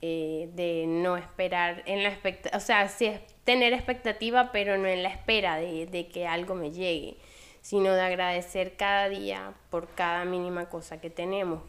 eh, 0.00 0.48
de 0.52 0.84
no 0.86 1.16
esperar 1.16 1.82
en 1.86 2.04
la 2.04 2.10
expectativa, 2.10 2.56
o 2.56 2.60
sea, 2.60 2.86
sí 2.86 3.06
es 3.06 3.20
tener 3.42 3.72
expectativa, 3.72 4.52
pero 4.52 4.78
no 4.78 4.86
en 4.86 5.02
la 5.02 5.08
espera 5.08 5.56
de, 5.56 5.86
de 5.86 6.06
que 6.06 6.28
algo 6.28 6.54
me 6.54 6.70
llegue, 6.70 7.16
sino 7.62 7.92
de 7.94 8.00
agradecer 8.00 8.76
cada 8.76 9.08
día 9.08 9.52
por 9.70 9.88
cada 9.88 10.24
mínima 10.24 10.68
cosa 10.68 11.00
que 11.00 11.10
tenemos, 11.10 11.64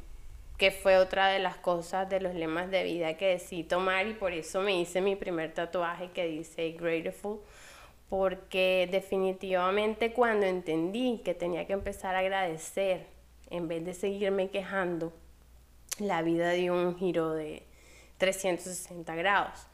que 0.59 0.69
fue 0.69 0.99
otra 0.99 1.29
de 1.29 1.39
las 1.39 1.55
cosas 1.55 2.07
de 2.07 2.21
los 2.21 2.35
lemas 2.35 2.69
de 2.69 2.83
vida 2.83 3.17
que 3.17 3.29
decidí 3.29 3.63
tomar 3.63 4.05
y 4.05 4.13
por 4.13 4.31
eso 4.31 4.61
me 4.61 4.79
hice 4.79 5.01
mi 5.01 5.15
primer 5.15 5.55
tatuaje 5.55 6.11
que 6.11 6.27
dice 6.27 6.73
Grateful, 6.73 7.39
porque 8.09 8.87
definitivamente 8.91 10.13
cuando 10.13 10.45
entendí 10.45 11.23
que 11.25 11.33
tenía 11.33 11.65
que 11.65 11.73
empezar 11.73 12.13
a 12.13 12.19
agradecer 12.19 13.10
en 13.51 13.67
vez 13.67 13.85
de 13.85 13.93
seguirme 13.93 14.49
quejando, 14.49 15.13
la 15.99 16.21
vida 16.21 16.51
dio 16.51 16.73
un 16.73 16.97
giro 16.97 17.33
de 17.33 17.63
360 18.17 19.13
grados. 19.15 19.67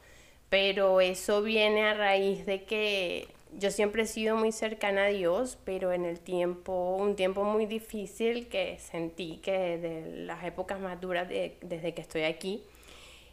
Pero 0.50 1.00
eso 1.00 1.42
viene 1.42 1.84
a 1.84 1.94
raíz 1.94 2.44
de 2.44 2.64
que 2.64 3.28
yo 3.56 3.70
siempre 3.70 4.02
he 4.02 4.06
sido 4.06 4.36
muy 4.36 4.52
cercana 4.52 5.04
a 5.04 5.08
Dios, 5.08 5.58
pero 5.64 5.92
en 5.92 6.04
el 6.04 6.20
tiempo, 6.20 6.96
un 6.96 7.16
tiempo 7.16 7.44
muy 7.44 7.66
difícil 7.66 8.48
que 8.48 8.78
sentí 8.78 9.38
que 9.38 9.78
de 9.78 10.24
las 10.26 10.44
épocas 10.44 10.80
más 10.80 11.00
duras 11.00 11.28
desde 11.28 11.94
que 11.94 12.00
estoy 12.00 12.22
aquí, 12.24 12.62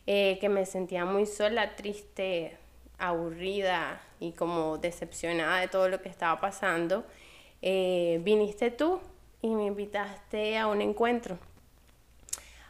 eh, 0.07 0.37
que 0.39 0.49
me 0.49 0.65
sentía 0.65 1.05
muy 1.05 1.25
sola, 1.25 1.75
triste, 1.75 2.57
aburrida 2.97 4.01
y 4.19 4.31
como 4.31 4.77
decepcionada 4.77 5.59
de 5.59 5.67
todo 5.67 5.89
lo 5.89 6.01
que 6.01 6.09
estaba 6.09 6.39
pasando, 6.39 7.05
eh, 7.61 8.19
viniste 8.23 8.71
tú 8.71 9.01
y 9.45 9.53
me 9.53 9.65
invitaste 9.67 10.57
a 10.57 10.65
un 10.65 10.81
encuentro, 10.81 11.37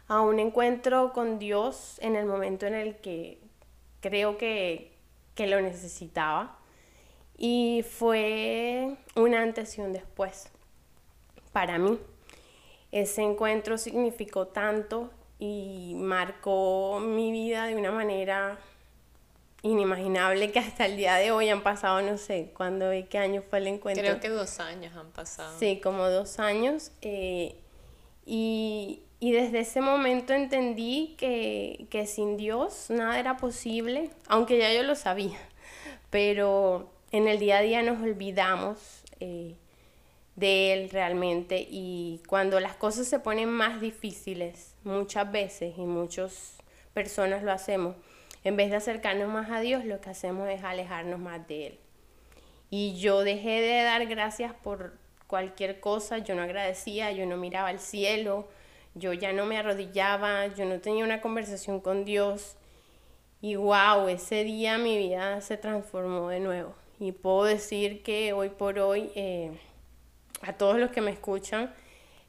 a 0.08 0.20
un 0.20 0.38
encuentro 0.38 1.14
con 1.14 1.38
Dios 1.38 1.98
en 2.02 2.16
el 2.16 2.26
momento 2.26 2.66
en 2.66 2.74
el 2.74 2.96
que 2.96 3.38
creo 4.00 4.36
que, 4.36 4.92
que 5.34 5.46
lo 5.46 5.58
necesitaba. 5.62 6.58
Y 7.38 7.82
fue 7.88 8.94
un 9.14 9.34
antes 9.34 9.78
y 9.78 9.80
un 9.80 9.94
después 9.94 10.50
para 11.52 11.78
mí. 11.78 11.98
Ese 12.92 13.22
encuentro 13.22 13.78
significó 13.78 14.48
tanto 14.48 15.10
y 15.38 15.94
marcó 15.96 17.00
mi 17.00 17.32
vida 17.32 17.66
de 17.66 17.76
una 17.76 17.90
manera 17.90 18.58
inimaginable 19.62 20.52
que 20.52 20.58
hasta 20.58 20.86
el 20.86 20.96
día 20.96 21.16
de 21.16 21.32
hoy 21.32 21.48
han 21.48 21.62
pasado, 21.62 22.00
no 22.02 22.18
sé, 22.18 22.52
cuándo 22.56 22.92
y 22.92 23.04
qué 23.04 23.18
año 23.18 23.42
fue 23.48 23.58
el 23.58 23.66
encuentro. 23.68 24.02
Creo 24.02 24.20
que 24.20 24.28
dos 24.28 24.60
años 24.60 24.94
han 24.96 25.10
pasado. 25.10 25.58
Sí, 25.58 25.80
como 25.82 26.08
dos 26.08 26.38
años. 26.38 26.92
Eh, 27.02 27.56
y, 28.24 29.02
y, 29.20 29.32
desde 29.32 29.60
ese 29.60 29.80
momento 29.80 30.32
entendí 30.32 31.14
que, 31.18 31.86
que, 31.90 32.06
sin 32.06 32.36
Dios 32.36 32.86
nada 32.90 33.18
era 33.18 33.36
posible, 33.36 34.10
aunque 34.28 34.58
ya 34.58 34.72
yo 34.72 34.82
lo 34.82 34.94
sabía, 34.94 35.38
pero 36.10 36.90
en 37.12 37.28
el 37.28 37.38
día 37.38 37.58
a 37.58 37.62
día 37.62 37.82
nos 37.82 38.02
olvidamos 38.02 39.02
eh, 39.20 39.56
de 40.34 40.72
Él 40.72 40.90
realmente 40.90 41.66
y 41.68 42.20
cuando 42.28 42.60
las 42.60 42.76
cosas 42.76 43.08
se 43.08 43.18
ponen 43.18 43.48
más 43.48 43.80
difíciles, 43.80 44.74
muchas 44.84 45.30
veces 45.30 45.74
y 45.78 45.82
muchas 45.82 46.56
personas 46.92 47.42
lo 47.42 47.52
hacemos, 47.52 47.96
en 48.46 48.56
vez 48.56 48.70
de 48.70 48.76
acercarnos 48.76 49.28
más 49.28 49.50
a 49.50 49.58
Dios, 49.58 49.84
lo 49.84 50.00
que 50.00 50.10
hacemos 50.10 50.48
es 50.48 50.62
alejarnos 50.62 51.18
más 51.18 51.48
de 51.48 51.66
Él. 51.66 51.78
Y 52.70 52.96
yo 52.96 53.24
dejé 53.24 53.60
de 53.60 53.82
dar 53.82 54.06
gracias 54.06 54.54
por 54.54 54.96
cualquier 55.26 55.80
cosa, 55.80 56.18
yo 56.18 56.36
no 56.36 56.42
agradecía, 56.42 57.10
yo 57.10 57.26
no 57.26 57.36
miraba 57.36 57.70
al 57.70 57.80
cielo, 57.80 58.46
yo 58.94 59.12
ya 59.12 59.32
no 59.32 59.46
me 59.46 59.58
arrodillaba, 59.58 60.46
yo 60.46 60.64
no 60.64 60.78
tenía 60.78 61.04
una 61.04 61.20
conversación 61.20 61.80
con 61.80 62.04
Dios. 62.04 62.56
Y 63.40 63.56
wow, 63.56 64.06
ese 64.06 64.44
día 64.44 64.78
mi 64.78 64.96
vida 64.96 65.40
se 65.40 65.56
transformó 65.56 66.28
de 66.28 66.38
nuevo. 66.38 66.72
Y 67.00 67.10
puedo 67.10 67.42
decir 67.42 68.04
que 68.04 68.32
hoy 68.32 68.50
por 68.50 68.78
hoy, 68.78 69.10
eh, 69.16 69.58
a 70.42 70.52
todos 70.52 70.78
los 70.78 70.92
que 70.92 71.00
me 71.00 71.10
escuchan, 71.10 71.74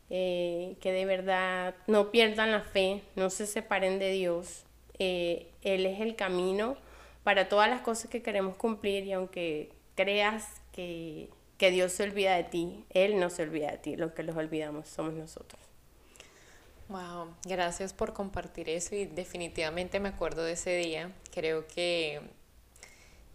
eh, 0.09 0.77
que 0.81 0.91
de 0.91 1.05
verdad 1.05 1.75
no 1.85 2.09
pierdan 2.09 2.51
la 2.51 2.61
fe, 2.61 3.03
no 3.15 3.29
se 3.29 3.45
separen 3.45 3.99
de 3.99 4.13
Dios. 4.13 4.66
Eh, 4.99 5.47
él 5.61 5.85
es 5.85 6.01
el 6.01 6.15
camino 6.15 6.77
para 7.23 7.49
todas 7.49 7.69
las 7.69 7.81
cosas 7.81 8.09
que 8.09 8.21
queremos 8.21 8.55
cumplir 8.55 9.03
y 9.05 9.13
aunque 9.13 9.71
creas 9.95 10.45
que 10.71 11.29
que 11.57 11.71
Dios 11.71 11.91
se 11.91 12.03
olvida 12.03 12.35
de 12.35 12.43
ti, 12.43 12.85
Él 12.91 13.19
no 13.19 13.29
se 13.29 13.43
olvida 13.43 13.71
de 13.71 13.77
ti, 13.77 13.95
lo 13.95 14.13
que 14.13 14.23
los 14.23 14.35
olvidamos 14.35 14.87
somos 14.87 15.13
nosotros. 15.13 15.61
Wow, 16.89 17.33
gracias 17.43 17.93
por 17.93 18.13
compartir 18.13 18.69
eso 18.69 18.95
y 18.95 19.05
definitivamente 19.05 19.99
me 19.99 20.09
acuerdo 20.09 20.43
de 20.43 20.53
ese 20.53 20.77
día. 20.77 21.11
Creo 21.33 21.67
que 21.67 22.21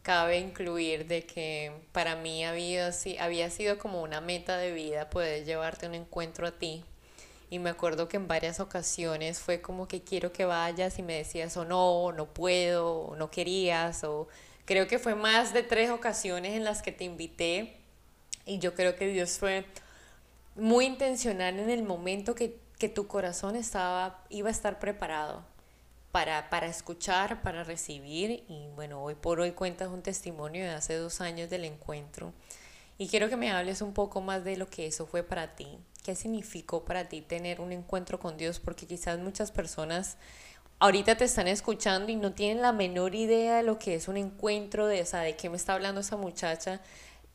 cabe 0.02 0.38
incluir 0.38 1.06
de 1.06 1.26
que 1.26 1.72
para 1.92 2.16
mí 2.16 2.44
había, 2.44 2.90
había 3.20 3.50
sido 3.50 3.78
como 3.78 4.02
una 4.02 4.20
meta 4.20 4.56
de 4.56 4.72
vida 4.72 5.10
poder 5.10 5.44
llevarte 5.44 5.86
un 5.86 5.94
encuentro 5.94 6.46
a 6.46 6.52
ti. 6.52 6.84
Y 7.52 7.58
me 7.58 7.68
acuerdo 7.68 8.08
que 8.08 8.16
en 8.16 8.28
varias 8.28 8.60
ocasiones 8.60 9.38
fue 9.38 9.60
como 9.60 9.86
que 9.86 10.00
quiero 10.00 10.32
que 10.32 10.46
vayas 10.46 10.98
y 10.98 11.02
me 11.02 11.18
decías 11.18 11.54
o 11.58 11.66
no, 11.66 12.10
no 12.12 12.32
puedo, 12.32 13.00
o 13.00 13.14
no 13.14 13.30
querías, 13.30 14.04
o 14.04 14.26
creo 14.64 14.88
que 14.88 14.98
fue 14.98 15.14
más 15.14 15.52
de 15.52 15.62
tres 15.62 15.90
ocasiones 15.90 16.54
en 16.54 16.64
las 16.64 16.80
que 16.80 16.92
te 16.92 17.04
invité 17.04 17.76
y 18.46 18.58
yo 18.58 18.74
creo 18.74 18.96
que 18.96 19.06
Dios 19.06 19.32
fue 19.38 19.66
muy 20.54 20.86
intencional 20.86 21.58
en 21.58 21.68
el 21.68 21.82
momento 21.82 22.34
que, 22.34 22.58
tu 22.94 23.06
corazón 23.06 23.54
estaba, 23.54 24.24
iba 24.30 24.48
a 24.48 24.50
estar 24.50 24.78
preparado 24.78 25.44
para, 26.10 26.48
para 26.48 26.68
escuchar, 26.68 27.42
para 27.42 27.64
recibir. 27.64 28.44
Y 28.48 28.68
bueno, 28.74 29.04
hoy 29.04 29.14
por 29.14 29.40
hoy 29.40 29.52
cuentas 29.52 29.88
un 29.88 30.00
testimonio 30.00 30.64
de 30.64 30.70
hace 30.70 30.94
dos 30.94 31.20
años 31.20 31.50
del 31.50 31.66
encuentro. 31.66 32.32
Y 32.96 33.08
quiero 33.08 33.28
que 33.28 33.36
me 33.36 33.50
hables 33.52 33.82
un 33.82 33.92
poco 33.92 34.22
más 34.22 34.42
de 34.42 34.56
lo 34.56 34.68
que 34.68 34.86
eso 34.86 35.04
fue 35.04 35.22
para 35.22 35.54
ti. 35.54 35.78
¿Qué 36.02 36.14
significó 36.14 36.84
para 36.84 37.08
ti 37.08 37.20
tener 37.20 37.60
un 37.60 37.72
encuentro 37.72 38.18
con 38.18 38.36
Dios? 38.36 38.58
Porque 38.58 38.86
quizás 38.86 39.18
muchas 39.18 39.52
personas 39.52 40.16
ahorita 40.78 41.16
te 41.16 41.24
están 41.24 41.46
escuchando 41.46 42.10
y 42.10 42.16
no 42.16 42.32
tienen 42.32 42.60
la 42.60 42.72
menor 42.72 43.14
idea 43.14 43.56
de 43.56 43.62
lo 43.62 43.78
que 43.78 43.94
es 43.94 44.08
un 44.08 44.16
encuentro, 44.16 44.86
de, 44.86 45.02
o 45.02 45.06
sea, 45.06 45.20
de 45.20 45.36
qué 45.36 45.48
me 45.48 45.56
está 45.56 45.74
hablando 45.74 46.00
esa 46.00 46.16
muchacha 46.16 46.80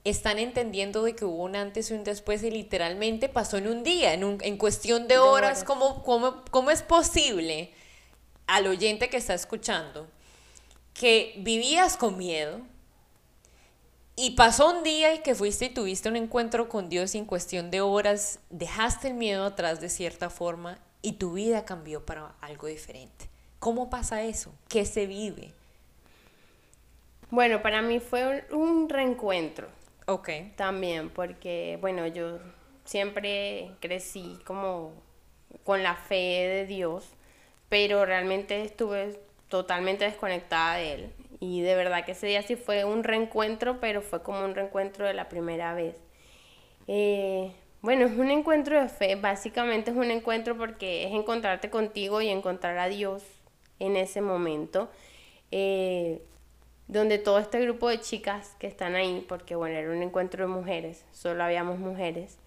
están 0.03 0.39
entendiendo 0.39 1.03
de 1.03 1.15
que 1.15 1.25
hubo 1.25 1.43
un 1.43 1.55
antes 1.55 1.91
y 1.91 1.93
un 1.93 2.03
después 2.03 2.41
y 2.43 2.51
literalmente 2.51 3.27
pasó 3.29 3.57
en 3.57 3.67
un 3.67 3.83
día, 3.83 4.13
en, 4.13 4.23
un, 4.23 4.37
en 4.41 4.57
cuestión 4.57 5.07
de 5.07 5.17
horas, 5.17 5.63
¿cómo, 5.63 6.03
cómo, 6.03 6.43
cómo 6.49 6.71
es 6.71 6.81
posible 6.81 7.73
al 8.47 8.67
oyente 8.67 9.09
que 9.09 9.17
está 9.17 9.33
escuchando 9.33 10.07
que 10.93 11.35
vivías 11.39 11.97
con 11.97 12.17
miedo 12.17 12.61
y 14.17 14.31
pasó 14.31 14.69
un 14.69 14.83
día 14.83 15.13
y 15.13 15.19
que 15.19 15.33
fuiste 15.33 15.65
y 15.65 15.69
tuviste 15.69 16.09
un 16.09 16.17
encuentro 16.17 16.67
con 16.67 16.89
Dios 16.89 17.15
en 17.15 17.23
cuestión 17.23 17.71
de 17.71 17.79
horas, 17.79 18.39
dejaste 18.49 19.07
el 19.07 19.13
miedo 19.13 19.45
atrás 19.45 19.79
de 19.79 19.87
cierta 19.87 20.29
forma 20.29 20.77
y 21.01 21.13
tu 21.13 21.31
vida 21.31 21.63
cambió 21.63 22.05
para 22.05 22.35
algo 22.41 22.67
diferente? 22.67 23.29
¿Cómo 23.59 23.89
pasa 23.89 24.23
eso? 24.23 24.51
¿Qué 24.67 24.83
se 24.83 25.05
vive? 25.05 25.53
Bueno, 27.29 27.61
para 27.61 27.81
mí 27.81 28.01
fue 28.01 28.45
un 28.51 28.89
reencuentro 28.89 29.69
Ok. 30.09 30.29
También, 30.55 31.09
porque, 31.09 31.77
bueno, 31.81 32.07
yo 32.07 32.39
siempre 32.85 33.71
crecí 33.81 34.39
como 34.45 34.93
con 35.65 35.83
la 35.83 35.95
fe 35.95 36.15
de 36.15 36.65
Dios, 36.65 37.09
pero 37.67 38.05
realmente 38.05 38.63
estuve 38.63 39.19
totalmente 39.49 40.05
desconectada 40.05 40.75
de 40.75 40.93
Él. 40.93 41.13
Y 41.39 41.61
de 41.61 41.75
verdad 41.75 42.05
que 42.05 42.13
ese 42.13 42.27
día 42.27 42.41
sí 42.41 42.55
fue 42.55 42.83
un 42.85 43.03
reencuentro, 43.03 43.79
pero 43.79 44.01
fue 44.01 44.23
como 44.23 44.43
un 44.43 44.55
reencuentro 44.55 45.05
de 45.05 45.13
la 45.13 45.29
primera 45.29 45.73
vez. 45.73 45.95
Eh, 46.87 47.51
bueno, 47.81 48.05
es 48.05 48.17
un 48.17 48.31
encuentro 48.31 48.81
de 48.81 48.89
fe, 48.89 49.15
básicamente 49.15 49.91
es 49.91 49.97
un 49.97 50.09
encuentro 50.09 50.57
porque 50.57 51.05
es 51.05 51.13
encontrarte 51.13 51.69
contigo 51.69 52.21
y 52.21 52.29
encontrar 52.29 52.77
a 52.77 52.87
Dios 52.87 53.23
en 53.79 53.95
ese 53.97 54.21
momento. 54.21 54.89
Eh, 55.51 56.21
donde 56.87 57.17
todo 57.17 57.39
este 57.39 57.59
grupo 57.59 57.89
de 57.89 57.99
chicas 57.99 58.55
que 58.59 58.67
están 58.67 58.95
ahí, 58.95 59.25
porque 59.27 59.55
bueno, 59.55 59.75
era 59.77 59.91
un 59.91 60.01
encuentro 60.01 60.47
de 60.47 60.53
mujeres, 60.53 61.05
solo 61.11 61.43
habíamos 61.43 61.79
mujeres, 61.79 62.37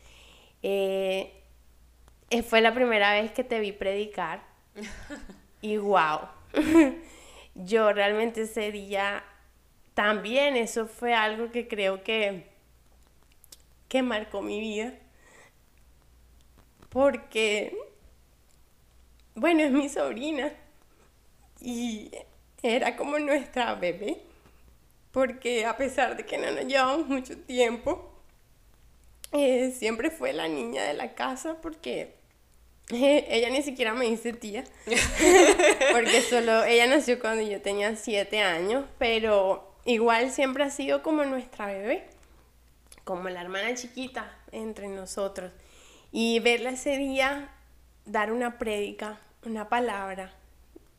eh, 0.62 1.32
fue 2.48 2.60
la 2.60 2.72
primera 2.74 3.12
vez 3.12 3.32
que 3.32 3.44
te 3.44 3.60
vi 3.60 3.72
predicar 3.72 4.42
y 5.60 5.76
wow, 5.76 6.20
yo 7.64 7.92
realmente 7.92 8.42
ese 8.42 8.72
día 8.72 9.24
también 9.94 10.56
eso 10.56 10.86
fue 10.86 11.14
algo 11.14 11.50
que 11.50 11.68
creo 11.68 12.02
que, 12.02 12.46
que 13.88 14.02
marcó 14.02 14.42
mi 14.42 14.60
vida, 14.60 14.94
porque, 16.88 17.76
bueno, 19.34 19.62
es 19.62 19.70
mi 19.70 19.88
sobrina 19.88 20.52
y 21.60 22.10
era 22.62 22.96
como 22.96 23.18
nuestra 23.18 23.74
bebé. 23.74 24.22
Porque 25.12 25.66
a 25.66 25.76
pesar 25.76 26.16
de 26.16 26.24
que 26.24 26.38
no 26.38 26.50
nos 26.52 26.66
llevamos 26.66 27.08
mucho 27.08 27.36
tiempo, 27.38 28.12
eh, 29.32 29.72
siempre 29.72 30.10
fue 30.10 30.32
la 30.32 30.46
niña 30.46 30.84
de 30.84 30.94
la 30.94 31.14
casa 31.14 31.60
porque 31.60 32.14
ella 33.28 33.50
ni 33.50 33.62
siquiera 33.62 33.94
me 33.94 34.06
dice 34.06 34.32
tía, 34.32 34.64
porque 35.92 36.22
solo 36.22 36.64
ella 36.64 36.86
nació 36.86 37.20
cuando 37.20 37.42
yo 37.42 37.60
tenía 37.60 37.96
siete 37.96 38.40
años, 38.40 38.84
pero 38.98 39.74
igual 39.84 40.30
siempre 40.30 40.64
ha 40.64 40.70
sido 40.70 41.02
como 41.02 41.24
nuestra 41.24 41.66
bebé, 41.66 42.08
como 43.04 43.28
la 43.28 43.40
hermana 43.40 43.74
chiquita 43.74 44.36
entre 44.52 44.88
nosotros. 44.88 45.52
Y 46.12 46.40
verla 46.40 46.70
ese 46.70 46.96
día 46.96 47.54
dar 48.04 48.32
una 48.32 48.58
prédica, 48.58 49.20
una 49.44 49.68
palabra, 49.68 50.34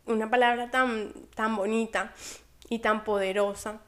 una 0.06 0.30
palabra 0.30 0.71
tan, 0.71 1.13
tan 1.36 1.56
bonita 1.56 2.13
y 2.69 2.80
tan 2.80 3.04
poderosa 3.04 3.82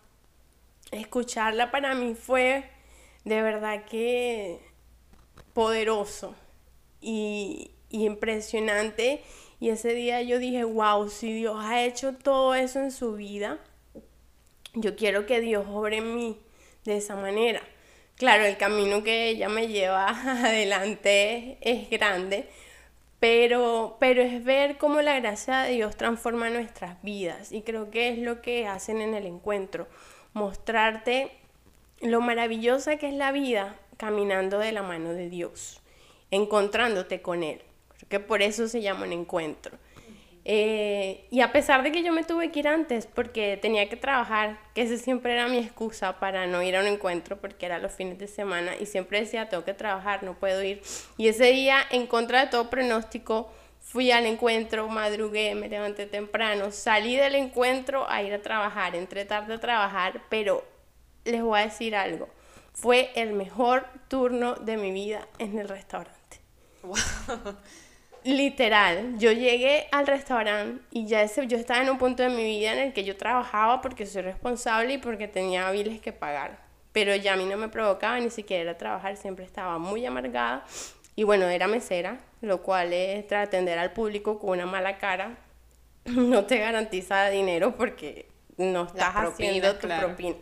escucharla 0.93 1.71
para 1.71 1.95
mí 1.95 2.15
fue 2.15 2.69
de 3.25 3.41
verdad 3.41 3.85
que 3.85 4.59
poderoso 5.53 6.35
y, 7.01 7.71
impresionante. 7.93 9.23
Y 9.59 9.69
ese 9.69 9.93
día 9.93 10.21
yo 10.21 10.39
dije, 10.39 10.65
wow, 10.65 11.09
si 11.09 11.31
Dios 11.31 11.55
ha 11.59 11.83
hecho 11.83 12.13
todo 12.13 12.53
eso 12.53 12.79
en 12.79 12.91
su 12.91 13.13
vida, 13.13 13.59
yo 14.73 14.95
quiero 14.95 15.25
que 15.25 15.39
Dios 15.39 15.65
obre 15.69 15.97
en 15.97 16.15
mí 16.15 16.37
de 16.83 16.97
esa 16.97 17.15
manera. 17.15 17.61
Claro, 18.17 18.43
el 18.45 18.57
camino 18.57 19.03
que 19.03 19.29
ella 19.29 19.49
me 19.49 19.67
lleva 19.67 20.07
adelante 20.45 21.57
es 21.61 21.89
grande, 21.89 22.49
pero, 23.19 23.97
pero 23.99 24.21
es 24.21 24.43
ver 24.43 24.77
cómo 24.77 25.01
la 25.01 25.19
gracia 25.19 25.61
de 25.61 25.73
Dios 25.73 25.95
transforma 25.95 26.49
nuestras 26.49 27.01
vidas 27.03 27.51
y 27.51 27.61
creo 27.61 27.89
que 27.89 28.09
es 28.09 28.19
lo 28.19 28.41
que 28.41 28.67
hacen 28.67 29.01
en 29.01 29.13
el 29.13 29.25
encuentro 29.25 29.87
mostrarte 30.33 31.31
lo 32.01 32.19
maravillosa 32.21 32.97
que 32.97 33.07
es 33.07 33.13
la 33.13 33.31
vida 33.31 33.79
caminando 33.97 34.59
de 34.59 34.71
la 34.71 34.83
mano 34.83 35.13
de 35.13 35.29
Dios, 35.29 35.81
encontrándote 36.31 37.21
con 37.21 37.43
Él. 37.43 37.61
Que 38.13 38.19
por 38.19 38.43
eso 38.43 38.67
se 38.67 38.79
llama 38.79 39.07
un 39.07 39.11
encuentro. 39.11 39.75
Eh, 40.45 41.25
y 41.31 41.41
a 41.41 41.51
pesar 41.51 41.81
de 41.81 41.91
que 41.91 42.03
yo 42.03 42.13
me 42.13 42.23
tuve 42.23 42.51
que 42.51 42.59
ir 42.59 42.67
antes 42.67 43.07
porque 43.07 43.57
tenía 43.59 43.89
que 43.89 43.95
trabajar, 43.95 44.59
que 44.75 44.83
esa 44.83 44.97
siempre 44.97 45.33
era 45.33 45.47
mi 45.47 45.57
excusa 45.57 46.19
para 46.19 46.45
no 46.45 46.61
ir 46.61 46.75
a 46.75 46.81
un 46.81 46.85
encuentro 46.85 47.37
porque 47.37 47.65
era 47.65 47.79
los 47.79 47.91
fines 47.91 48.19
de 48.19 48.27
semana 48.27 48.73
y 48.79 48.85
siempre 48.85 49.19
decía, 49.19 49.49
tengo 49.49 49.63
que 49.63 49.73
trabajar, 49.73 50.21
no 50.21 50.35
puedo 50.35 50.61
ir. 50.61 50.83
Y 51.17 51.27
ese 51.27 51.45
día, 51.45 51.77
en 51.89 52.05
contra 52.05 52.41
de 52.41 52.51
todo 52.51 52.69
pronóstico, 52.69 53.51
fui 53.79 54.11
al 54.11 54.27
encuentro, 54.27 54.87
madrugué, 54.87 55.55
me 55.55 55.69
levanté 55.69 56.05
temprano, 56.05 56.71
salí 56.71 57.15
del 57.15 57.33
encuentro 57.33 58.07
a 58.07 58.21
ir 58.21 58.31
a 58.31 58.43
trabajar, 58.43 58.95
entré 58.95 59.25
tarde 59.25 59.55
a 59.55 59.59
trabajar, 59.59 60.21
pero 60.29 60.63
les 61.25 61.41
voy 61.41 61.61
a 61.61 61.63
decir 61.63 61.95
algo, 61.95 62.29
fue 62.73 63.09
el 63.15 63.33
mejor 63.33 63.87
turno 64.07 64.53
de 64.53 64.77
mi 64.77 64.91
vida 64.91 65.27
en 65.39 65.57
el 65.57 65.67
restaurante. 65.67 66.41
Literal, 68.25 69.17
yo 69.17 69.33
llegué 69.33 69.87
al 69.91 70.07
restaurante 70.07 70.81
y 70.91 71.07
ya 71.07 71.21
ese, 71.21 71.45
yo 71.47 71.57
estaba 71.57 71.81
en 71.81 71.89
un 71.89 71.97
punto 71.97 72.23
de 72.23 72.29
mi 72.29 72.43
vida 72.43 72.71
en 72.71 72.79
el 72.79 72.93
que 72.93 73.03
yo 73.03 73.17
trabajaba 73.17 73.81
porque 73.81 74.05
soy 74.05 74.21
responsable 74.21 74.93
y 74.93 74.97
porque 74.97 75.27
tenía 75.27 75.69
biles 75.71 75.99
que 75.99 76.13
pagar. 76.13 76.59
Pero 76.93 77.15
ya 77.15 77.33
a 77.33 77.35
mí 77.35 77.45
no 77.45 77.57
me 77.57 77.67
provocaba 77.67 78.19
ni 78.19 78.29
siquiera 78.29 78.77
trabajar, 78.77 79.17
siempre 79.17 79.43
estaba 79.43 79.77
muy 79.77 80.05
amargada. 80.05 80.63
Y 81.15 81.23
bueno, 81.23 81.47
era 81.47 81.67
mesera, 81.67 82.19
lo 82.41 82.61
cual 82.61 82.93
es 82.93 83.29
atender 83.31 83.77
al 83.77 83.91
público 83.91 84.39
con 84.39 84.51
una 84.51 84.65
mala 84.65 84.97
cara. 84.97 85.37
No 86.05 86.45
te 86.45 86.59
garantiza 86.59 87.29
dinero 87.29 87.75
porque 87.75 88.27
no 88.57 88.85
estás 88.85 89.15
haciendo 89.15 89.75
tu 89.75 89.87
propina. 89.87 90.35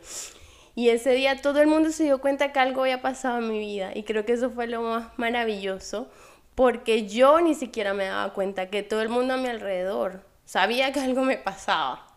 Y 0.73 0.89
ese 0.89 1.11
día 1.11 1.39
todo 1.41 1.61
el 1.61 1.67
mundo 1.67 1.91
se 1.91 2.03
dio 2.03 2.21
cuenta 2.21 2.51
que 2.51 2.59
algo 2.59 2.81
había 2.81 3.01
pasado 3.01 3.39
en 3.39 3.49
mi 3.49 3.59
vida 3.59 3.91
y 3.93 4.03
creo 4.03 4.25
que 4.25 4.33
eso 4.33 4.49
fue 4.49 4.67
lo 4.67 4.81
más 4.81 5.09
maravilloso 5.17 6.09
porque 6.55 7.07
yo 7.07 7.39
ni 7.41 7.55
siquiera 7.55 7.93
me 7.93 8.05
daba 8.05 8.33
cuenta 8.33 8.69
que 8.69 8.83
todo 8.83 9.01
el 9.01 9.09
mundo 9.09 9.33
a 9.33 9.37
mi 9.37 9.47
alrededor 9.47 10.23
sabía 10.45 10.91
que 10.91 10.99
algo 10.99 11.23
me 11.23 11.37
pasaba. 11.37 12.07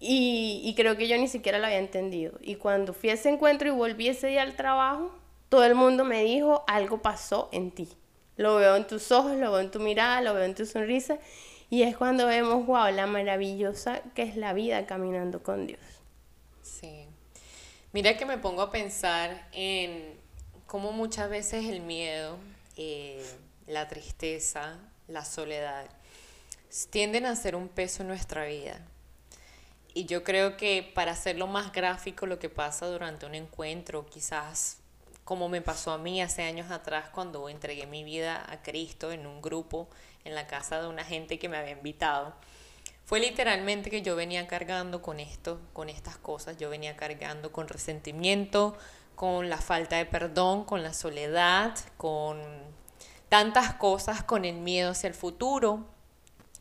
Y, 0.00 0.60
y, 0.64 0.74
creo 0.76 0.96
que 0.96 1.08
yo 1.08 1.16
ni 1.16 1.26
siquiera 1.26 1.58
lo 1.58 1.66
había 1.66 1.78
entendido. 1.78 2.38
Y 2.40 2.54
cuando 2.54 2.92
fui 2.92 3.10
a 3.10 3.14
ese 3.14 3.30
encuentro 3.30 3.66
y 3.66 3.72
volví 3.72 4.06
ese 4.06 4.28
día 4.28 4.42
al 4.42 4.54
trabajo, 4.54 5.12
todo 5.48 5.64
el 5.64 5.74
mundo 5.74 6.04
me 6.04 6.22
dijo, 6.22 6.62
algo 6.68 7.02
pasó 7.02 7.48
en 7.50 7.72
ti. 7.72 7.88
Lo 8.36 8.56
veo 8.56 8.76
en 8.76 8.86
tus 8.86 9.10
ojos, 9.10 9.36
lo 9.36 9.50
veo 9.50 9.60
en 9.60 9.72
tu 9.72 9.80
mirada, 9.80 10.20
lo 10.20 10.34
veo 10.34 10.44
en 10.44 10.54
tu 10.54 10.66
sonrisa. 10.66 11.18
Y 11.70 11.82
es 11.82 11.96
cuando 11.96 12.26
vemos, 12.26 12.64
wow, 12.66 12.92
la 12.92 13.06
maravillosa 13.06 14.02
que 14.14 14.22
es 14.22 14.36
la 14.36 14.52
vida 14.52 14.86
caminando 14.86 15.42
con 15.42 15.66
Dios. 15.66 15.80
Sí. 16.62 17.06
Mira 17.92 18.16
que 18.16 18.24
me 18.24 18.38
pongo 18.38 18.62
a 18.62 18.70
pensar 18.70 19.48
en 19.52 20.14
cómo 20.66 20.92
muchas 20.92 21.28
veces 21.28 21.64
el 21.64 21.80
miedo 21.80 22.36
eh, 22.78 23.22
la 23.66 23.88
tristeza, 23.88 24.78
la 25.08 25.24
soledad, 25.24 25.86
tienden 26.90 27.26
a 27.26 27.36
ser 27.36 27.56
un 27.56 27.68
peso 27.68 28.02
en 28.02 28.08
nuestra 28.08 28.46
vida. 28.46 28.80
Y 29.94 30.04
yo 30.04 30.22
creo 30.22 30.56
que 30.56 30.90
para 30.94 31.12
hacerlo 31.12 31.48
más 31.48 31.72
gráfico 31.72 32.24
lo 32.26 32.38
que 32.38 32.48
pasa 32.48 32.86
durante 32.86 33.26
un 33.26 33.34
encuentro, 33.34 34.06
quizás 34.06 34.78
como 35.24 35.48
me 35.48 35.60
pasó 35.60 35.90
a 35.90 35.98
mí 35.98 36.22
hace 36.22 36.44
años 36.44 36.70
atrás 36.70 37.10
cuando 37.10 37.48
entregué 37.48 37.86
mi 37.86 38.04
vida 38.04 38.46
a 38.48 38.62
Cristo 38.62 39.12
en 39.12 39.26
un 39.26 39.42
grupo 39.42 39.88
en 40.24 40.34
la 40.34 40.46
casa 40.46 40.80
de 40.80 40.88
una 40.88 41.04
gente 41.04 41.38
que 41.38 41.48
me 41.48 41.58
había 41.58 41.72
invitado, 41.72 42.34
fue 43.04 43.20
literalmente 43.20 43.90
que 43.90 44.02
yo 44.02 44.14
venía 44.16 44.46
cargando 44.46 45.02
con 45.02 45.18
esto, 45.18 45.60
con 45.72 45.88
estas 45.88 46.16
cosas, 46.16 46.58
yo 46.58 46.70
venía 46.70 46.96
cargando 46.96 47.50
con 47.50 47.66
resentimiento, 47.66 48.78
con 49.18 49.50
la 49.50 49.58
falta 49.58 49.96
de 49.96 50.06
perdón, 50.06 50.64
con 50.64 50.84
la 50.84 50.94
soledad, 50.94 51.76
con 51.96 52.40
tantas 53.28 53.74
cosas, 53.74 54.22
con 54.22 54.44
el 54.44 54.58
miedo 54.58 54.92
hacia 54.92 55.08
el 55.08 55.14
futuro, 55.14 55.84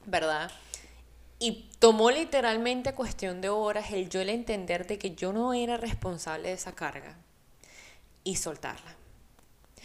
¿verdad? 0.08 0.52
Y 1.38 1.70
tomó 1.78 2.10
literalmente 2.10 2.96
cuestión 2.96 3.42
de 3.42 3.50
horas 3.50 3.92
el 3.92 4.10
yo 4.10 4.22
el 4.22 4.30
entender 4.30 4.88
de 4.88 4.98
que 4.98 5.14
yo 5.14 5.34
no 5.34 5.54
era 5.54 5.78
responsable 5.78 6.48
de 6.48 6.56
esa 6.56 6.74
carga 6.74 7.16
y 8.24 8.38
soltarla. 8.38 8.96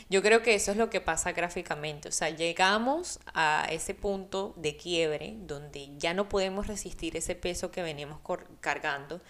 Yo 0.08 0.22
creo 0.22 0.40
que 0.40 0.54
eso 0.54 0.70
es 0.70 0.78
lo 0.78 0.88
que 0.88 1.02
pasa 1.02 1.32
gráficamente, 1.32 2.08
o 2.08 2.12
sea, 2.12 2.30
llegamos 2.30 3.20
a 3.34 3.66
ese 3.70 3.92
punto 3.92 4.54
de 4.56 4.78
quiebre 4.78 5.34
donde 5.40 5.90
ya 5.98 6.14
no 6.14 6.30
podemos 6.30 6.68
resistir 6.68 7.18
ese 7.18 7.34
peso 7.34 7.70
que 7.70 7.82
venimos 7.82 8.18
cargando 8.60 9.20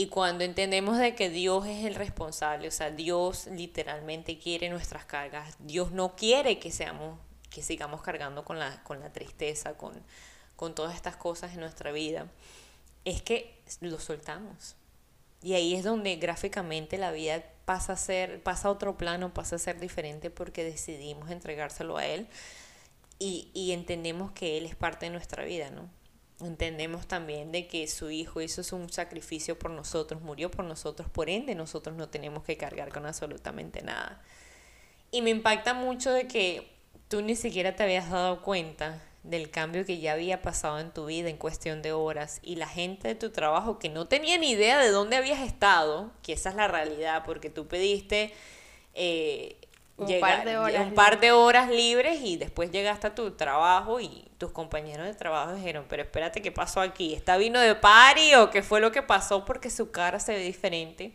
y 0.00 0.06
cuando 0.06 0.44
entendemos 0.44 0.96
de 0.96 1.14
que 1.14 1.28
Dios 1.28 1.66
es 1.66 1.84
el 1.84 1.94
responsable, 1.94 2.68
o 2.68 2.70
sea, 2.70 2.90
Dios 2.90 3.48
literalmente 3.48 4.38
quiere 4.38 4.70
nuestras 4.70 5.04
cargas, 5.04 5.56
Dios 5.58 5.92
no 5.92 6.16
quiere 6.16 6.58
que 6.58 6.70
seamos, 6.70 7.18
que 7.50 7.62
sigamos 7.62 8.00
cargando 8.00 8.42
con 8.42 8.58
la, 8.58 8.82
con 8.82 9.00
la 9.00 9.12
tristeza, 9.12 9.76
con, 9.76 9.92
con 10.56 10.74
todas 10.74 10.94
estas 10.94 11.16
cosas 11.16 11.52
en 11.52 11.60
nuestra 11.60 11.92
vida, 11.92 12.28
es 13.04 13.20
que 13.20 13.60
lo 13.82 13.98
soltamos. 13.98 14.74
Y 15.42 15.52
ahí 15.52 15.74
es 15.74 15.84
donde 15.84 16.16
gráficamente 16.16 16.96
la 16.96 17.12
vida 17.12 17.44
pasa 17.66 17.92
a 17.92 17.96
ser, 17.96 18.42
pasa 18.42 18.68
a 18.68 18.70
otro 18.70 18.96
plano, 18.96 19.34
pasa 19.34 19.56
a 19.56 19.58
ser 19.58 19.80
diferente 19.80 20.30
porque 20.30 20.64
decidimos 20.64 21.30
entregárselo 21.30 21.98
a 21.98 22.06
Él 22.06 22.26
y, 23.18 23.50
y 23.52 23.72
entendemos 23.72 24.32
que 24.32 24.56
Él 24.56 24.64
es 24.64 24.76
parte 24.76 25.04
de 25.04 25.12
nuestra 25.12 25.44
vida, 25.44 25.68
¿no? 25.68 25.90
Entendemos 26.42 27.06
también 27.06 27.52
de 27.52 27.66
que 27.66 27.86
su 27.86 28.10
hijo 28.10 28.40
hizo 28.40 28.76
un 28.76 28.92
sacrificio 28.92 29.58
por 29.58 29.70
nosotros, 29.70 30.22
murió 30.22 30.50
por 30.50 30.64
nosotros, 30.64 31.08
por 31.08 31.28
ende 31.30 31.54
nosotros 31.54 31.96
no 31.96 32.08
tenemos 32.08 32.44
que 32.44 32.56
cargar 32.56 32.92
con 32.92 33.06
absolutamente 33.06 33.82
nada. 33.82 34.22
Y 35.10 35.22
me 35.22 35.30
impacta 35.30 35.74
mucho 35.74 36.12
de 36.12 36.26
que 36.28 36.70
tú 37.08 37.22
ni 37.22 37.36
siquiera 37.36 37.74
te 37.74 37.82
habías 37.82 38.10
dado 38.10 38.42
cuenta 38.42 39.02
del 39.22 39.50
cambio 39.50 39.84
que 39.84 39.98
ya 39.98 40.12
había 40.12 40.40
pasado 40.40 40.78
en 40.78 40.92
tu 40.92 41.06
vida 41.06 41.28
en 41.28 41.36
cuestión 41.36 41.82
de 41.82 41.92
horas 41.92 42.40
y 42.42 42.56
la 42.56 42.68
gente 42.68 43.08
de 43.08 43.14
tu 43.14 43.30
trabajo 43.30 43.78
que 43.78 43.88
no 43.88 44.06
tenía 44.06 44.38
ni 44.38 44.52
idea 44.52 44.78
de 44.78 44.90
dónde 44.90 45.16
habías 45.16 45.40
estado, 45.40 46.10
que 46.22 46.32
esa 46.32 46.50
es 46.50 46.56
la 46.56 46.68
realidad, 46.68 47.24
porque 47.26 47.50
tú 47.50 47.66
pediste 47.66 48.32
eh, 48.94 49.56
un, 50.00 50.20
par 50.20 50.44
de 50.44 50.56
horas 50.56 50.86
un 50.86 50.94
par 50.94 51.20
de 51.20 51.32
horas 51.32 51.68
libres 51.68 52.20
y 52.22 52.36
después 52.36 52.70
llegaste 52.70 53.06
a 53.06 53.14
tu 53.14 53.32
trabajo 53.32 54.00
y 54.00 54.28
tus 54.38 54.50
compañeros 54.52 55.06
de 55.06 55.14
trabajo 55.14 55.54
dijeron, 55.54 55.84
pero 55.88 56.02
espérate, 56.02 56.40
¿qué 56.40 56.50
pasó 56.50 56.80
aquí? 56.80 57.14
¿Está 57.14 57.36
vino 57.36 57.60
de 57.60 57.74
party 57.74 58.34
o 58.36 58.50
qué 58.50 58.62
fue 58.62 58.80
lo 58.80 58.90
que 58.92 59.02
pasó? 59.02 59.44
Porque 59.44 59.70
su 59.70 59.90
cara 59.90 60.18
se 60.18 60.32
ve 60.32 60.40
diferente. 60.40 61.12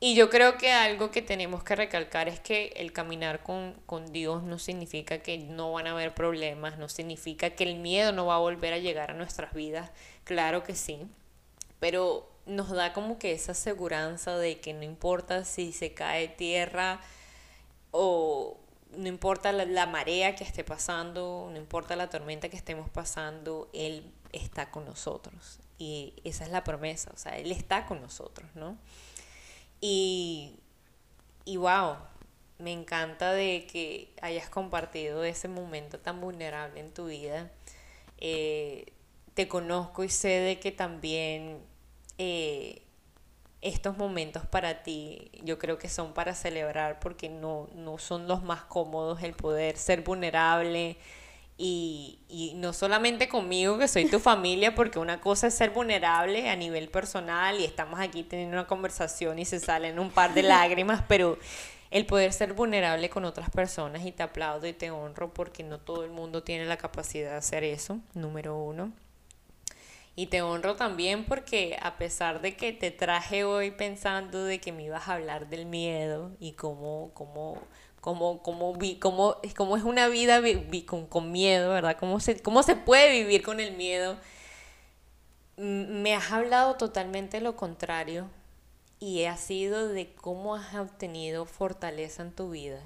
Y 0.00 0.14
yo 0.14 0.28
creo 0.28 0.58
que 0.58 0.72
algo 0.72 1.10
que 1.10 1.22
tenemos 1.22 1.62
que 1.62 1.76
recalcar 1.76 2.28
es 2.28 2.40
que 2.40 2.72
el 2.76 2.92
caminar 2.92 3.42
con, 3.42 3.74
con 3.86 4.12
Dios 4.12 4.42
no 4.42 4.58
significa 4.58 5.18
que 5.18 5.38
no 5.38 5.72
van 5.72 5.86
a 5.86 5.92
haber 5.92 6.14
problemas, 6.14 6.78
no 6.78 6.88
significa 6.88 7.50
que 7.50 7.64
el 7.64 7.76
miedo 7.76 8.12
no 8.12 8.26
va 8.26 8.36
a 8.36 8.38
volver 8.38 8.74
a 8.74 8.78
llegar 8.78 9.12
a 9.12 9.14
nuestras 9.14 9.54
vidas, 9.54 9.90
claro 10.24 10.62
que 10.62 10.74
sí, 10.74 11.06
pero 11.80 12.28
nos 12.46 12.70
da 12.70 12.92
como 12.92 13.18
que 13.18 13.32
esa 13.32 13.54
seguridad 13.54 14.38
de 14.38 14.60
que 14.60 14.74
no 14.74 14.82
importa 14.82 15.44
si 15.44 15.72
se 15.72 15.94
cae 15.94 16.28
tierra, 16.28 17.00
o 17.96 18.58
no 18.96 19.06
importa 19.06 19.52
la, 19.52 19.86
marea 19.86 20.34
que 20.34 20.42
esté 20.42 20.64
pasando, 20.64 21.48
no 21.48 21.56
importa 21.56 21.94
la 21.94 22.10
tormenta 22.10 22.48
que 22.48 22.56
estemos 22.56 22.90
pasando, 22.90 23.70
Él 23.72 24.12
está 24.32 24.72
con 24.72 24.84
nosotros. 24.84 25.60
Y 25.78 26.12
esa 26.24 26.42
es 26.42 26.50
la 26.50 26.64
promesa, 26.64 27.12
o 27.14 27.16
sea, 27.16 27.38
Él 27.38 27.52
está 27.52 27.86
con 27.86 28.00
nosotros, 28.00 28.50
¿no? 28.56 28.76
Y, 29.80 30.58
y 31.44 31.56
wow, 31.56 31.98
me 32.58 32.72
encanta 32.72 33.32
de 33.32 33.64
que 33.70 34.12
hayas 34.22 34.48
compartido 34.48 35.22
ese 35.22 35.46
momento 35.46 36.00
tan 36.00 36.20
vulnerable 36.20 36.80
en 36.80 36.92
tu 36.92 37.06
vida. 37.06 37.52
Eh, 38.18 38.92
te 39.34 39.46
conozco 39.46 40.02
y 40.02 40.08
sé 40.08 40.40
de 40.40 40.58
que 40.58 40.72
también 40.72 41.60
eh, 42.18 42.82
estos 43.64 43.96
momentos 43.96 44.44
para 44.46 44.82
ti 44.82 45.30
yo 45.42 45.58
creo 45.58 45.78
que 45.78 45.88
son 45.88 46.12
para 46.12 46.34
celebrar 46.34 47.00
porque 47.00 47.30
no, 47.30 47.68
no 47.74 47.96
son 47.96 48.28
los 48.28 48.42
más 48.42 48.62
cómodos 48.64 49.22
el 49.22 49.32
poder 49.32 49.78
ser 49.78 50.02
vulnerable 50.02 50.98
y, 51.56 52.18
y, 52.28 52.52
no 52.56 52.72
solamente 52.72 53.28
conmigo 53.28 53.78
que 53.78 53.88
soy 53.88 54.06
tu 54.06 54.20
familia 54.20 54.74
porque 54.74 54.98
una 54.98 55.20
cosa 55.20 55.46
es 55.46 55.54
ser 55.54 55.70
vulnerable 55.70 56.50
a 56.50 56.56
nivel 56.56 56.90
personal 56.90 57.58
y 57.58 57.64
estamos 57.64 58.00
aquí 58.00 58.22
teniendo 58.22 58.54
una 58.54 58.66
conversación 58.66 59.38
y 59.38 59.44
se 59.44 59.60
salen 59.60 59.98
un 59.98 60.10
par 60.10 60.34
de 60.34 60.42
lágrimas 60.42 61.02
pero 61.08 61.38
el 61.90 62.04
poder 62.04 62.34
ser 62.34 62.52
vulnerable 62.52 63.08
con 63.08 63.24
otras 63.24 63.48
personas 63.48 64.04
y 64.04 64.12
te 64.12 64.22
aplaudo 64.22 64.66
y 64.66 64.72
te 64.74 64.90
honro 64.90 65.32
porque 65.32 65.62
no 65.62 65.78
todo 65.78 66.04
el 66.04 66.10
mundo 66.10 66.42
tiene 66.42 66.66
la 66.66 66.76
capacidad 66.76 67.30
de 67.30 67.36
hacer 67.36 67.64
eso 67.64 67.98
número 68.12 68.58
uno 68.58 68.92
y 70.16 70.26
te 70.26 70.42
honro 70.42 70.76
también 70.76 71.24
porque 71.24 71.76
a 71.82 71.96
pesar 71.96 72.40
de 72.40 72.56
que 72.56 72.72
te 72.72 72.90
traje 72.90 73.44
hoy 73.44 73.72
pensando 73.72 74.44
de 74.44 74.60
que 74.60 74.72
me 74.72 74.84
ibas 74.84 75.08
a 75.08 75.14
hablar 75.14 75.48
del 75.48 75.66
miedo 75.66 76.30
y 76.38 76.52
cómo, 76.52 77.10
cómo, 77.14 77.58
cómo, 78.00 78.42
cómo, 78.42 78.78
cómo, 79.00 79.36
cómo 79.56 79.76
es 79.76 79.82
una 79.82 80.08
vida 80.08 80.40
con, 80.86 81.06
con, 81.06 81.32
miedo, 81.32 81.70
¿verdad? 81.70 81.96
Cómo 81.98 82.20
se, 82.20 82.40
cómo 82.40 82.62
se 82.62 82.76
puede 82.76 83.10
vivir 83.10 83.42
con 83.42 83.58
el 83.58 83.76
miedo. 83.76 84.16
Me 85.56 86.14
has 86.14 86.30
hablado 86.30 86.76
totalmente 86.76 87.40
lo 87.40 87.56
contrario 87.56 88.28
y 89.00 89.24
ha 89.24 89.36
sido 89.36 89.88
de 89.88 90.14
cómo 90.14 90.54
has 90.54 90.74
obtenido 90.76 91.44
fortaleza 91.44 92.22
en 92.22 92.32
tu 92.32 92.50
vida. 92.50 92.80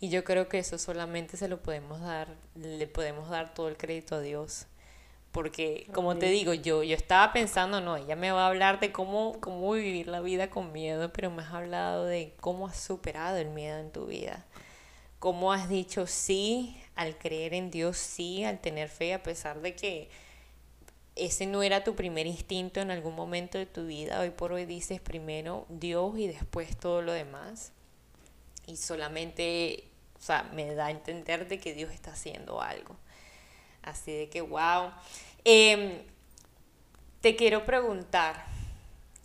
Y 0.00 0.08
yo 0.08 0.24
creo 0.24 0.48
que 0.48 0.58
eso 0.58 0.76
solamente 0.76 1.36
se 1.36 1.48
lo 1.48 1.62
podemos 1.62 2.00
dar, 2.00 2.28
le 2.56 2.86
podemos 2.88 3.30
dar 3.30 3.54
todo 3.54 3.68
el 3.68 3.76
crédito 3.76 4.16
a 4.16 4.20
Dios. 4.20 4.66
Porque, 5.34 5.88
como 5.92 6.16
te 6.16 6.26
digo, 6.26 6.54
yo, 6.54 6.84
yo 6.84 6.94
estaba 6.94 7.32
pensando, 7.32 7.80
no, 7.80 7.96
ella 7.96 8.14
me 8.14 8.30
va 8.30 8.44
a 8.44 8.46
hablar 8.46 8.78
de 8.78 8.92
cómo, 8.92 9.40
cómo 9.40 9.72
vivir 9.72 10.06
la 10.06 10.20
vida 10.20 10.48
con 10.48 10.70
miedo, 10.70 11.12
pero 11.12 11.28
me 11.28 11.42
has 11.42 11.52
hablado 11.52 12.04
de 12.04 12.34
cómo 12.40 12.68
has 12.68 12.78
superado 12.78 13.38
el 13.38 13.48
miedo 13.48 13.80
en 13.80 13.90
tu 13.90 14.06
vida. 14.06 14.46
Cómo 15.18 15.52
has 15.52 15.68
dicho 15.68 16.06
sí 16.06 16.80
al 16.94 17.18
creer 17.18 17.52
en 17.52 17.72
Dios, 17.72 17.96
sí 17.96 18.44
al 18.44 18.60
tener 18.60 18.88
fe, 18.88 19.12
a 19.12 19.24
pesar 19.24 19.60
de 19.60 19.74
que 19.74 20.08
ese 21.16 21.46
no 21.46 21.64
era 21.64 21.82
tu 21.82 21.96
primer 21.96 22.28
instinto 22.28 22.78
en 22.78 22.92
algún 22.92 23.16
momento 23.16 23.58
de 23.58 23.66
tu 23.66 23.86
vida. 23.86 24.20
Hoy 24.20 24.30
por 24.30 24.52
hoy 24.52 24.66
dices 24.66 25.00
primero 25.00 25.66
Dios 25.68 26.16
y 26.16 26.28
después 26.28 26.76
todo 26.76 27.02
lo 27.02 27.10
demás. 27.10 27.72
Y 28.68 28.76
solamente, 28.76 29.82
o 30.16 30.22
sea, 30.22 30.44
me 30.54 30.76
da 30.76 30.86
a 30.86 30.90
entender 30.92 31.48
de 31.48 31.58
que 31.58 31.74
Dios 31.74 31.90
está 31.90 32.12
haciendo 32.12 32.62
algo. 32.62 32.96
Así 33.84 34.12
de 34.12 34.28
que, 34.28 34.40
wow. 34.40 34.90
Em, 35.44 36.02
te 37.20 37.36
quiero 37.36 37.64
preguntar, 37.64 38.44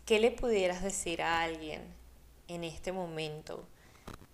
¿qué 0.06 0.20
le 0.20 0.32
pudieras 0.32 0.84
decir 0.84 1.22
a 1.22 1.42
alguien 1.42 1.82
en 2.48 2.64
este 2.64 2.92
momento 2.92 3.66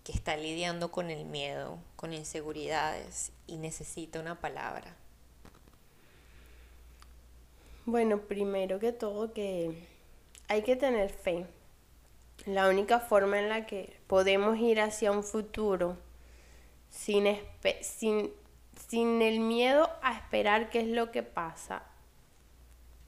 que 0.03 0.11
está 0.11 0.35
lidiando 0.35 0.91
con 0.91 1.09
el 1.09 1.25
miedo, 1.25 1.77
con 1.95 2.13
inseguridades 2.13 3.31
y 3.47 3.57
necesita 3.57 4.19
una 4.19 4.39
palabra? 4.39 4.95
Bueno, 7.85 8.21
primero 8.21 8.79
que 8.79 8.91
todo 8.91 9.31
que 9.31 9.75
hay 10.47 10.63
que 10.63 10.75
tener 10.75 11.11
fe. 11.11 11.45
La 12.47 12.67
única 12.67 12.99
forma 12.99 13.39
en 13.39 13.49
la 13.49 13.67
que 13.67 13.95
podemos 14.07 14.57
ir 14.57 14.79
hacia 14.81 15.11
un 15.11 15.23
futuro 15.23 15.97
sin, 16.89 17.37
sin, 17.81 18.31
sin 18.87 19.21
el 19.21 19.39
miedo 19.39 19.89
a 20.01 20.13
esperar 20.13 20.69
qué 20.69 20.81
es 20.81 20.87
lo 20.87 21.11
que 21.11 21.23
pasa 21.23 21.83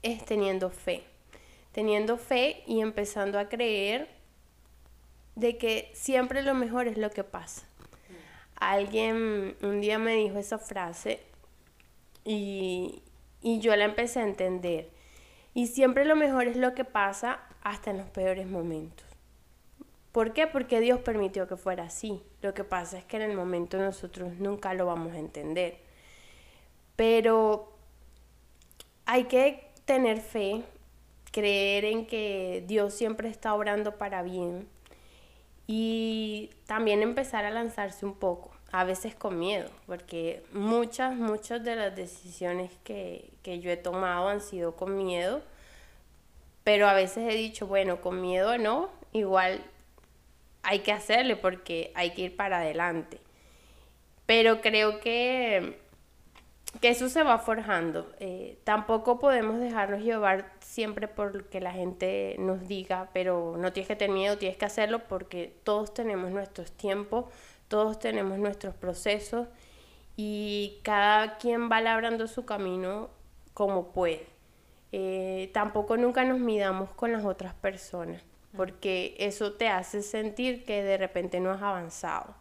es 0.02 0.24
teniendo 0.24 0.70
fe. 0.70 1.04
Teniendo 1.72 2.16
fe 2.16 2.62
y 2.66 2.80
empezando 2.80 3.38
a 3.38 3.48
creer 3.48 4.08
de 5.34 5.56
que 5.56 5.90
siempre 5.94 6.42
lo 6.42 6.54
mejor 6.54 6.88
es 6.88 6.98
lo 6.98 7.10
que 7.10 7.24
pasa. 7.24 7.66
Alguien 8.56 9.56
un 9.62 9.80
día 9.80 9.98
me 9.98 10.14
dijo 10.14 10.38
esa 10.38 10.58
frase 10.58 11.20
y, 12.24 13.02
y 13.40 13.60
yo 13.60 13.76
la 13.76 13.84
empecé 13.84 14.20
a 14.20 14.24
entender. 14.24 14.90
Y 15.54 15.68
siempre 15.68 16.04
lo 16.04 16.16
mejor 16.16 16.48
es 16.48 16.56
lo 16.56 16.74
que 16.74 16.84
pasa 16.84 17.40
hasta 17.62 17.90
en 17.90 17.98
los 17.98 18.08
peores 18.10 18.46
momentos. 18.46 19.07
¿Por 20.18 20.32
qué? 20.32 20.48
Porque 20.48 20.80
Dios 20.80 20.98
permitió 20.98 21.46
que 21.46 21.56
fuera 21.56 21.84
así. 21.84 22.20
Lo 22.42 22.52
que 22.52 22.64
pasa 22.64 22.98
es 22.98 23.04
que 23.04 23.18
en 23.18 23.22
el 23.22 23.36
momento 23.36 23.78
nosotros 23.78 24.32
nunca 24.40 24.74
lo 24.74 24.84
vamos 24.84 25.12
a 25.12 25.18
entender. 25.20 25.78
Pero 26.96 27.72
hay 29.06 29.26
que 29.26 29.70
tener 29.84 30.20
fe, 30.20 30.64
creer 31.30 31.84
en 31.84 32.04
que 32.04 32.64
Dios 32.66 32.94
siempre 32.94 33.28
está 33.28 33.54
obrando 33.54 33.96
para 33.96 34.22
bien 34.22 34.66
y 35.68 36.50
también 36.66 37.02
empezar 37.02 37.44
a 37.44 37.50
lanzarse 37.50 38.04
un 38.04 38.14
poco 38.14 38.50
a 38.72 38.82
veces 38.82 39.14
con 39.14 39.38
miedo, 39.38 39.70
porque 39.86 40.42
muchas, 40.52 41.14
muchas 41.14 41.62
de 41.62 41.76
las 41.76 41.94
decisiones 41.94 42.72
que, 42.82 43.30
yo 43.44 43.70
he 43.70 43.76
tomado 43.76 44.26
han 44.26 44.40
sido 44.40 44.74
con 44.74 44.96
miedo, 44.96 45.42
pero 46.64 46.88
a 46.88 46.94
veces 46.94 47.32
he 47.32 47.36
dicho, 47.36 47.68
bueno, 47.68 48.00
con 48.00 48.20
miedo 48.20 48.58
no, 48.58 48.90
igual 49.12 49.62
hay 50.62 50.80
que 50.80 50.92
hacerle 50.92 51.36
porque 51.36 51.92
hay 51.94 52.12
que 52.12 52.22
ir 52.22 52.36
para 52.36 52.58
adelante. 52.58 53.20
Pero 54.26 54.60
creo 54.60 55.00
que, 55.00 55.78
que 56.80 56.90
eso 56.90 57.08
se 57.08 57.22
va 57.22 57.38
forjando. 57.38 58.12
Eh, 58.20 58.58
tampoco 58.64 59.18
podemos 59.18 59.58
dejarnos 59.60 60.02
llevar 60.02 60.52
siempre 60.60 61.08
por 61.08 61.34
lo 61.34 61.48
que 61.48 61.60
la 61.60 61.72
gente 61.72 62.36
nos 62.38 62.68
diga, 62.68 63.08
pero 63.12 63.56
no 63.58 63.72
tienes 63.72 63.88
que 63.88 63.96
tener 63.96 64.14
miedo, 64.14 64.38
tienes 64.38 64.58
que 64.58 64.66
hacerlo 64.66 65.00
porque 65.08 65.54
todos 65.64 65.94
tenemos 65.94 66.30
nuestros 66.30 66.72
tiempos 66.72 67.26
todos 67.68 67.98
tenemos 67.98 68.38
nuestros 68.38 68.74
procesos 68.74 69.46
y 70.16 70.80
cada 70.82 71.36
quien 71.38 71.70
va 71.70 71.80
labrando 71.80 72.26
su 72.26 72.44
camino 72.44 73.10
como 73.54 73.92
puede. 73.92 74.26
Eh, 74.90 75.50
tampoco 75.52 75.96
nunca 75.96 76.24
nos 76.24 76.40
midamos 76.40 76.90
con 76.90 77.12
las 77.12 77.24
otras 77.24 77.54
personas, 77.54 78.22
porque 78.58 79.14
eso 79.20 79.52
te 79.52 79.68
hace 79.68 80.02
sentir 80.02 80.64
que 80.64 80.82
de 80.82 80.98
repente 80.98 81.38
no 81.38 81.52
has 81.52 81.62
avanzado. 81.62 82.34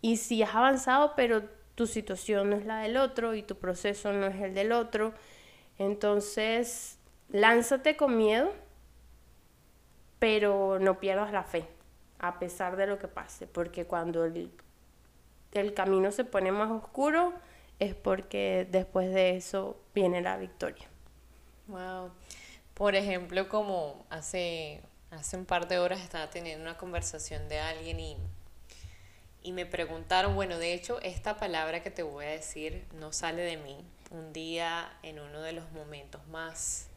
Y 0.00 0.18
si 0.18 0.44
has 0.44 0.54
avanzado, 0.54 1.14
pero 1.16 1.42
tu 1.74 1.88
situación 1.88 2.50
no 2.50 2.56
es 2.56 2.66
la 2.66 2.78
del 2.78 2.96
otro 2.96 3.34
y 3.34 3.42
tu 3.42 3.56
proceso 3.56 4.12
no 4.12 4.26
es 4.26 4.40
el 4.40 4.54
del 4.54 4.70
otro, 4.70 5.12
entonces 5.76 7.00
lánzate 7.30 7.96
con 7.96 8.16
miedo, 8.16 8.52
pero 10.20 10.78
no 10.78 11.00
pierdas 11.00 11.32
la 11.32 11.42
fe 11.42 11.66
a 12.20 12.38
pesar 12.38 12.76
de 12.76 12.86
lo 12.86 13.00
que 13.00 13.08
pase, 13.08 13.48
porque 13.48 13.86
cuando 13.86 14.24
el, 14.24 14.52
camino 15.74 16.12
se 16.12 16.24
pone 16.24 16.52
más 16.52 16.70
oscuro 16.70 17.34
es 17.80 17.96
porque 17.96 18.68
después 18.70 19.12
de 19.12 19.34
eso 19.34 19.80
viene 19.96 20.22
la 20.22 20.36
victoria. 20.36 20.86
Wow. 21.66 22.12
Por 22.74 22.94
ejemplo, 22.94 23.48
como 23.48 24.06
hace, 24.10 24.80
hace 25.18 25.36
un 25.36 25.46
par 25.46 25.68
de 25.68 25.78
horas 25.78 26.00
estaba 26.00 26.30
teniendo 26.30 26.62
una 26.62 26.76
conversación 26.76 27.48
de 27.48 27.60
alguien 27.60 28.00
y, 28.00 28.16
y 29.42 29.52
me 29.52 29.66
preguntaron, 29.66 30.34
bueno, 30.34 30.58
de 30.58 30.74
hecho, 30.74 31.00
esta 31.02 31.36
palabra 31.36 31.82
que 31.82 31.90
te 31.90 32.02
voy 32.02 32.26
a 32.26 32.30
decir 32.30 32.84
no 32.98 33.12
sale 33.12 33.42
de 33.42 33.56
mí. 33.56 33.76
Un 34.10 34.32
día 34.32 34.92
en 35.02 35.18
uno 35.18 35.40
de 35.40 35.52
los 35.52 35.70
momentos 35.72 36.26
más 36.28 36.88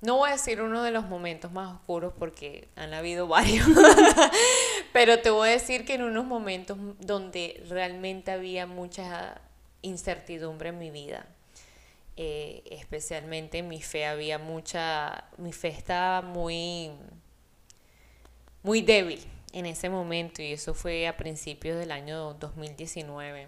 no 0.00 0.16
voy 0.16 0.28
a 0.28 0.32
decir 0.32 0.62
uno 0.62 0.82
de 0.82 0.92
los 0.92 1.06
momentos 1.06 1.50
más 1.50 1.74
oscuros 1.74 2.12
porque 2.16 2.68
han 2.76 2.94
habido 2.94 3.26
varios, 3.26 3.66
pero 4.92 5.18
te 5.20 5.30
voy 5.30 5.48
a 5.48 5.52
decir 5.52 5.84
que 5.84 5.94
en 5.94 6.04
unos 6.04 6.24
momentos 6.24 6.78
donde 7.00 7.64
realmente 7.68 8.30
había 8.30 8.66
mucha 8.66 9.40
incertidumbre 9.82 10.68
en 10.68 10.78
mi 10.78 10.90
vida, 10.90 11.26
eh, 12.20 12.64
especialmente 12.72 13.58
en 13.58 13.68
mi 13.68 13.80
fe 13.80 14.04
había 14.04 14.40
mucha, 14.40 15.28
mi 15.36 15.52
fe 15.52 15.68
estaba 15.68 16.20
muy, 16.20 16.90
muy 18.64 18.82
débil 18.82 19.24
en 19.52 19.66
ese 19.66 19.88
momento 19.88 20.42
y 20.42 20.52
eso 20.52 20.74
fue 20.74 21.06
a 21.06 21.16
principios 21.16 21.78
del 21.78 21.92
año 21.92 22.34
2019. 22.34 23.46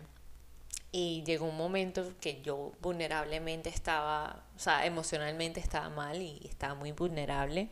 Y 0.93 1.25
llegó 1.25 1.47
un 1.47 1.57
momento 1.57 2.13
que 2.21 2.43
yo 2.43 2.71
vulnerablemente 2.81 3.69
estaba, 3.69 4.45
o 4.55 4.59
sea, 4.61 4.87
emocionalmente 4.87 5.59
estaba 5.59 5.89
mal 5.89 6.23
y 6.23 6.41
estaba 6.49 6.75
muy 6.77 6.93
vulnerable. 6.93 7.71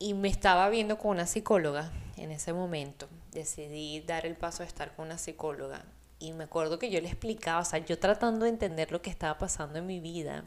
Y 0.00 0.14
me 0.14 0.28
estaba 0.28 0.68
viendo 0.68 0.98
con 0.98 1.12
una 1.12 1.28
psicóloga 1.28 1.92
en 2.16 2.32
ese 2.32 2.52
momento. 2.52 3.08
Decidí 3.30 4.00
dar 4.00 4.26
el 4.26 4.34
paso 4.34 4.64
a 4.64 4.66
estar 4.66 4.96
con 4.96 5.06
una 5.06 5.18
psicóloga. 5.18 5.84
Y 6.20 6.32
me 6.32 6.44
acuerdo 6.44 6.78
que 6.78 6.90
yo 6.90 7.00
le 7.00 7.08
explicaba, 7.08 7.60
o 7.60 7.64
sea, 7.64 7.80
yo 7.80 7.98
tratando 7.98 8.44
de 8.44 8.50
entender 8.50 8.92
lo 8.92 9.02
que 9.02 9.10
estaba 9.10 9.38
pasando 9.38 9.78
en 9.80 9.86
mi 9.86 9.98
vida. 9.98 10.44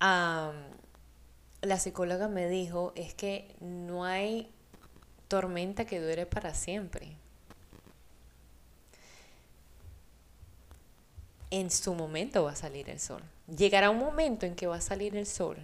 la 0.00 1.78
psicóloga 1.78 2.28
me 2.28 2.48
dijo, 2.48 2.92
es 2.94 3.14
que 3.14 3.54
no 3.60 4.04
hay 4.04 4.52
tormenta 5.28 5.84
que 5.84 6.00
dure 6.00 6.26
para 6.26 6.54
siempre. 6.54 7.16
en 11.52 11.70
su 11.70 11.94
momento 11.94 12.44
va 12.44 12.52
a 12.52 12.56
salir 12.56 12.88
el 12.88 12.98
sol. 12.98 13.22
Llegará 13.46 13.90
un 13.90 13.98
momento 13.98 14.46
en 14.46 14.54
que 14.54 14.66
va 14.66 14.76
a 14.76 14.80
salir 14.80 15.14
el 15.14 15.26
sol. 15.26 15.58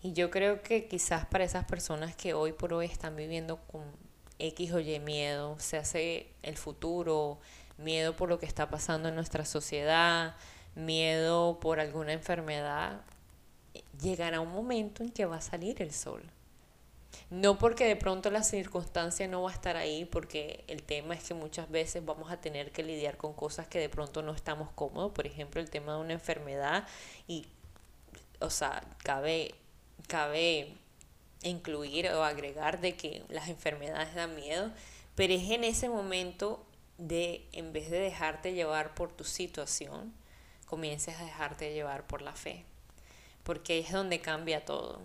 Y 0.00 0.12
yo 0.12 0.30
creo 0.30 0.62
que 0.62 0.86
quizás 0.86 1.26
para 1.26 1.42
esas 1.42 1.64
personas 1.64 2.14
que 2.14 2.34
hoy 2.34 2.52
por 2.52 2.72
hoy 2.72 2.86
están 2.86 3.16
viviendo 3.16 3.56
con 3.66 3.82
X 4.38 4.72
o 4.72 4.78
Y 4.78 5.00
miedo, 5.00 5.58
se 5.58 5.76
hace 5.76 6.28
el 6.42 6.56
futuro, 6.56 7.40
miedo 7.82 8.14
por 8.16 8.28
lo 8.28 8.38
que 8.38 8.46
está 8.46 8.70
pasando 8.70 9.08
en 9.08 9.14
nuestra 9.14 9.44
sociedad, 9.44 10.34
miedo 10.74 11.60
por 11.60 11.80
alguna 11.80 12.12
enfermedad, 12.12 13.02
llegará 14.00 14.40
un 14.40 14.52
momento 14.52 15.02
en 15.02 15.10
que 15.10 15.24
va 15.24 15.36
a 15.36 15.40
salir 15.40 15.80
el 15.82 15.92
sol. 15.92 16.22
No 17.30 17.58
porque 17.58 17.86
de 17.86 17.96
pronto 17.96 18.30
la 18.30 18.42
circunstancia 18.42 19.26
no 19.28 19.42
va 19.42 19.50
a 19.50 19.54
estar 19.54 19.76
ahí, 19.76 20.04
porque 20.04 20.64
el 20.66 20.82
tema 20.82 21.14
es 21.14 21.24
que 21.24 21.34
muchas 21.34 21.70
veces 21.70 22.04
vamos 22.04 22.30
a 22.30 22.40
tener 22.40 22.72
que 22.72 22.82
lidiar 22.82 23.16
con 23.16 23.32
cosas 23.32 23.66
que 23.66 23.78
de 23.78 23.88
pronto 23.88 24.22
no 24.22 24.32
estamos 24.32 24.70
cómodos, 24.74 25.12
por 25.12 25.26
ejemplo 25.26 25.60
el 25.60 25.70
tema 25.70 25.94
de 25.94 26.00
una 26.00 26.12
enfermedad 26.12 26.86
y, 27.26 27.46
o 28.40 28.50
sea, 28.50 28.82
cabe, 29.02 29.54
cabe 30.08 30.74
incluir 31.42 32.08
o 32.08 32.22
agregar 32.24 32.80
de 32.80 32.96
que 32.96 33.22
las 33.28 33.48
enfermedades 33.48 34.14
dan 34.14 34.34
miedo, 34.34 34.70
pero 35.14 35.34
es 35.34 35.50
en 35.50 35.64
ese 35.64 35.88
momento 35.88 36.64
de, 36.98 37.46
en 37.52 37.72
vez 37.72 37.90
de 37.90 37.98
dejarte 37.98 38.54
llevar 38.54 38.94
por 38.94 39.12
tu 39.12 39.24
situación, 39.24 40.12
comiences 40.66 41.18
a 41.18 41.24
dejarte 41.24 41.74
llevar 41.74 42.06
por 42.06 42.22
la 42.22 42.34
fe, 42.34 42.64
porque 43.42 43.78
es 43.78 43.92
donde 43.92 44.20
cambia 44.20 44.64
todo. 44.64 45.00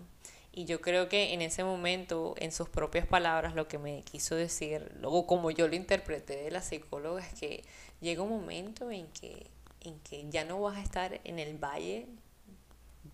Y 0.52 0.64
yo 0.64 0.80
creo 0.80 1.08
que 1.08 1.34
en 1.34 1.42
ese 1.42 1.62
momento, 1.62 2.34
en 2.38 2.52
sus 2.52 2.68
propias 2.68 3.06
palabras, 3.06 3.54
lo 3.54 3.68
que 3.68 3.78
me 3.78 4.02
quiso 4.02 4.34
decir, 4.34 4.90
luego 5.00 5.26
como 5.26 5.50
yo 5.50 5.68
lo 5.68 5.76
interpreté 5.76 6.36
de 6.36 6.50
la 6.50 6.62
psicóloga, 6.62 7.24
es 7.24 7.32
que 7.34 7.64
llega 8.00 8.22
un 8.22 8.30
momento 8.30 8.90
en 8.90 9.06
que, 9.08 9.46
en 9.82 10.00
que 10.00 10.28
ya 10.30 10.44
no 10.44 10.60
vas 10.60 10.78
a 10.78 10.82
estar 10.82 11.20
en 11.22 11.38
el 11.38 11.58
valle 11.58 12.06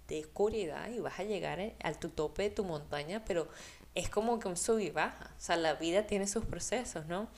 de 0.08 0.20
oscuridad 0.20 0.88
y 0.90 1.00
vas 1.00 1.18
a 1.18 1.24
llegar 1.24 1.74
al 1.82 1.98
tu 1.98 2.08
tope 2.08 2.44
de 2.44 2.50
tu 2.50 2.64
montaña, 2.64 3.24
pero 3.24 3.48
es 3.94 4.08
como 4.08 4.38
que 4.38 4.48
un 4.48 4.56
sub 4.56 4.78
y 4.78 4.90
baja. 4.90 5.30
O 5.36 5.40
sea, 5.40 5.56
la 5.56 5.74
vida 5.74 6.06
tiene 6.06 6.26
sus 6.26 6.44
procesos, 6.44 7.06
¿no? 7.06 7.28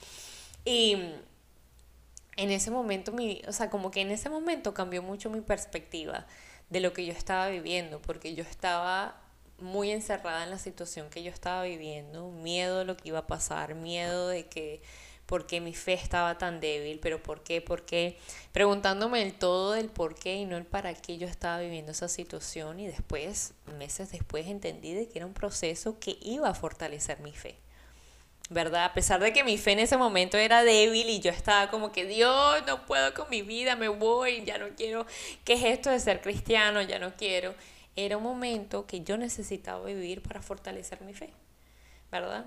Y 0.69 0.97
en 2.35 2.51
ese 2.51 2.71
momento, 2.71 3.13
mi, 3.13 3.41
o 3.47 3.53
sea, 3.53 3.69
como 3.69 3.89
que 3.89 4.01
en 4.01 4.11
ese 4.11 4.29
momento 4.29 4.73
cambió 4.73 5.01
mucho 5.01 5.29
mi 5.29 5.39
perspectiva 5.39 6.27
de 6.69 6.81
lo 6.81 6.91
que 6.91 7.05
yo 7.05 7.13
estaba 7.13 7.47
viviendo, 7.47 8.01
porque 8.01 8.35
yo 8.35 8.43
estaba 8.43 9.21
muy 9.59 9.91
encerrada 9.91 10.43
en 10.43 10.49
la 10.49 10.59
situación 10.59 11.09
que 11.09 11.23
yo 11.23 11.31
estaba 11.31 11.63
viviendo, 11.63 12.31
miedo 12.31 12.79
de 12.79 12.83
lo 12.85 12.97
que 12.97 13.07
iba 13.07 13.19
a 13.19 13.27
pasar, 13.27 13.75
miedo 13.75 14.27
de 14.27 14.47
que 14.47 14.81
por 15.25 15.47
qué 15.47 15.61
mi 15.61 15.73
fe 15.73 15.93
estaba 15.93 16.37
tan 16.37 16.59
débil, 16.59 16.99
pero 16.99 17.23
por 17.23 17.43
qué, 17.43 17.61
por 17.61 17.85
qué, 17.85 18.17
preguntándome 18.51 19.21
el 19.21 19.35
todo 19.35 19.71
del 19.71 19.87
por 19.87 20.15
qué 20.15 20.35
y 20.35 20.45
no 20.45 20.57
el 20.57 20.65
para 20.65 20.93
qué 20.95 21.17
yo 21.17 21.27
estaba 21.27 21.59
viviendo 21.59 21.93
esa 21.93 22.09
situación 22.09 22.81
y 22.81 22.87
después, 22.87 23.53
meses 23.77 24.11
después, 24.11 24.47
entendí 24.47 24.93
de 24.93 25.07
que 25.07 25.19
era 25.19 25.25
un 25.25 25.33
proceso 25.33 25.97
que 25.97 26.17
iba 26.21 26.49
a 26.49 26.53
fortalecer 26.53 27.21
mi 27.21 27.31
fe. 27.31 27.57
¿Verdad? 28.49 28.85
A 28.85 28.93
pesar 28.93 29.19
de 29.19 29.33
que 29.33 29.43
mi 29.43 29.57
fe 29.57 29.73
en 29.73 29.79
ese 29.79 29.97
momento 29.97 30.37
era 30.37 30.63
débil 30.63 31.09
y 31.09 31.19
yo 31.19 31.31
estaba 31.31 31.69
como 31.69 31.91
que 31.91 32.05
Dios, 32.05 32.63
no 32.65 32.85
puedo 32.85 33.13
con 33.13 33.29
mi 33.29 33.41
vida, 33.41 33.75
me 33.75 33.89
voy, 33.89 34.45
ya 34.45 34.57
no 34.57 34.67
quiero, 34.77 35.05
¿qué 35.43 35.53
es 35.53 35.63
esto 35.65 35.89
de 35.89 35.99
ser 35.99 36.21
cristiano? 36.21 36.81
Ya 36.81 36.97
no 36.97 37.13
quiero. 37.15 37.53
Era 37.97 38.15
un 38.15 38.23
momento 38.23 38.85
que 38.85 39.01
yo 39.01 39.17
necesitaba 39.17 39.83
vivir 39.85 40.21
para 40.21 40.41
fortalecer 40.41 41.01
mi 41.01 41.13
fe, 41.13 41.31
¿verdad? 42.09 42.45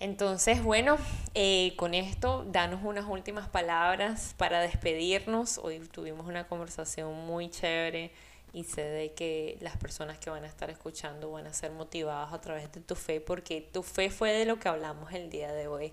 Entonces, 0.00 0.62
bueno, 0.62 0.98
eh, 1.34 1.72
con 1.76 1.94
esto, 1.94 2.44
danos 2.48 2.80
unas 2.82 3.06
últimas 3.06 3.48
palabras 3.48 4.34
para 4.36 4.60
despedirnos. 4.60 5.58
Hoy 5.58 5.78
tuvimos 5.78 6.26
una 6.26 6.46
conversación 6.46 7.14
muy 7.26 7.48
chévere 7.48 8.10
y 8.54 8.64
sé 8.64 8.82
de 8.82 9.12
que 9.12 9.58
las 9.60 9.76
personas 9.76 10.18
que 10.18 10.30
van 10.30 10.44
a 10.44 10.46
estar 10.46 10.70
escuchando 10.70 11.30
van 11.32 11.46
a 11.46 11.52
ser 11.52 11.72
motivadas 11.72 12.32
a 12.32 12.40
través 12.40 12.72
de 12.72 12.80
tu 12.80 12.94
fe, 12.94 13.20
porque 13.20 13.60
tu 13.60 13.82
fe 13.82 14.08
fue 14.08 14.32
de 14.32 14.46
lo 14.46 14.58
que 14.58 14.68
hablamos 14.68 15.12
el 15.12 15.28
día 15.28 15.52
de 15.52 15.66
hoy 15.66 15.92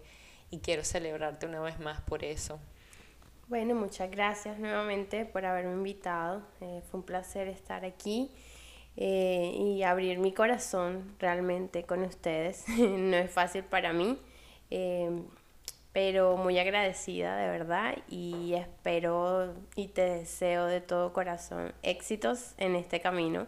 y 0.52 0.60
quiero 0.60 0.84
celebrarte 0.86 1.48
una 1.48 1.60
vez 1.60 1.80
más 1.80 2.00
por 2.02 2.24
eso. 2.24 2.60
Bueno, 3.48 3.76
muchas 3.76 4.10
gracias 4.10 4.60
nuevamente 4.60 5.26
por 5.26 5.44
haberme 5.46 5.74
invitado. 5.74 6.42
Eh, 6.62 6.82
fue 6.90 7.02
un 7.02 7.06
placer 7.06 7.50
estar 7.50 7.84
aquí. 7.84 8.32
Eh, 8.98 9.56
y 9.58 9.84
abrir 9.84 10.20
mi 10.20 10.34
corazón 10.34 11.16
realmente 11.18 11.84
con 11.84 12.04
ustedes. 12.04 12.66
no 12.78 13.18
es 13.18 13.32
fácil 13.32 13.64
para 13.64 13.94
mí, 13.94 14.20
eh, 14.70 15.10
pero 15.94 16.38
muy 16.38 16.58
agradecida 16.58 17.36
de 17.36 17.50
verdad 17.50 17.98
y 18.08 18.54
espero 18.54 19.54
y 19.76 19.88
te 19.88 20.02
deseo 20.02 20.66
de 20.66 20.82
todo 20.82 21.14
corazón 21.14 21.74
éxitos 21.84 22.54
en 22.58 22.76
este 22.76 23.02
camino 23.02 23.48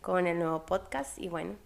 con 0.00 0.26
el 0.26 0.38
nuevo 0.38 0.66
podcast 0.66 1.18
y 1.18 1.28
bueno, 1.28 1.56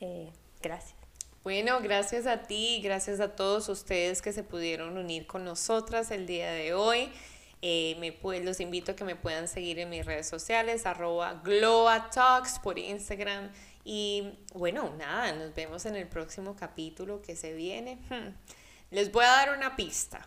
eh, 0.00 0.30
gracias. 0.60 0.96
Bueno, 1.44 1.80
gracias 1.80 2.26
a 2.26 2.42
ti, 2.42 2.80
gracias 2.82 3.20
a 3.20 3.36
todos 3.36 3.68
ustedes 3.68 4.20
que 4.20 4.32
se 4.32 4.42
pudieron 4.42 4.98
unir 4.98 5.28
con 5.28 5.44
nosotras 5.44 6.10
el 6.10 6.26
día 6.26 6.50
de 6.50 6.74
hoy. 6.74 7.08
Eh, 7.62 7.96
me, 8.00 8.40
los 8.40 8.60
invito 8.60 8.92
a 8.92 8.96
que 8.96 9.04
me 9.04 9.16
puedan 9.16 9.46
seguir 9.46 9.78
en 9.78 9.88
mis 9.88 10.04
redes 10.04 10.28
sociales, 10.28 10.86
arroba 10.86 11.40
gloatalks 11.44 12.58
por 12.58 12.78
Instagram. 12.78 13.50
Y 13.84 14.38
bueno, 14.54 14.92
nada, 14.98 15.32
nos 15.32 15.54
vemos 15.54 15.86
en 15.86 15.94
el 15.94 16.08
próximo 16.08 16.56
capítulo 16.56 17.22
que 17.22 17.36
se 17.36 17.54
viene. 17.54 17.98
Hmm. 18.10 18.34
Les 18.90 19.10
voy 19.10 19.24
a 19.24 19.28
dar 19.28 19.56
una 19.56 19.76
pista. 19.76 20.26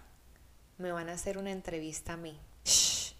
Me 0.77 0.91
van 0.91 1.09
a 1.09 1.13
hacer 1.13 1.37
una 1.37 1.51
entrevista 1.51 2.13
a 2.13 2.17
mí. 2.17 2.39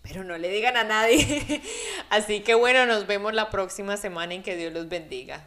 pero 0.01 0.23
no 0.23 0.37
le 0.37 0.49
digan 0.49 0.75
a 0.77 0.83
nadie. 0.83 1.61
Así 2.09 2.41
que 2.41 2.55
bueno, 2.55 2.85
nos 2.85 3.07
vemos 3.07 3.33
la 3.33 3.49
próxima 3.49 3.97
semana 3.97 4.33
en 4.33 4.43
que 4.43 4.55
Dios 4.55 4.73
los 4.73 4.89
bendiga. 4.89 5.43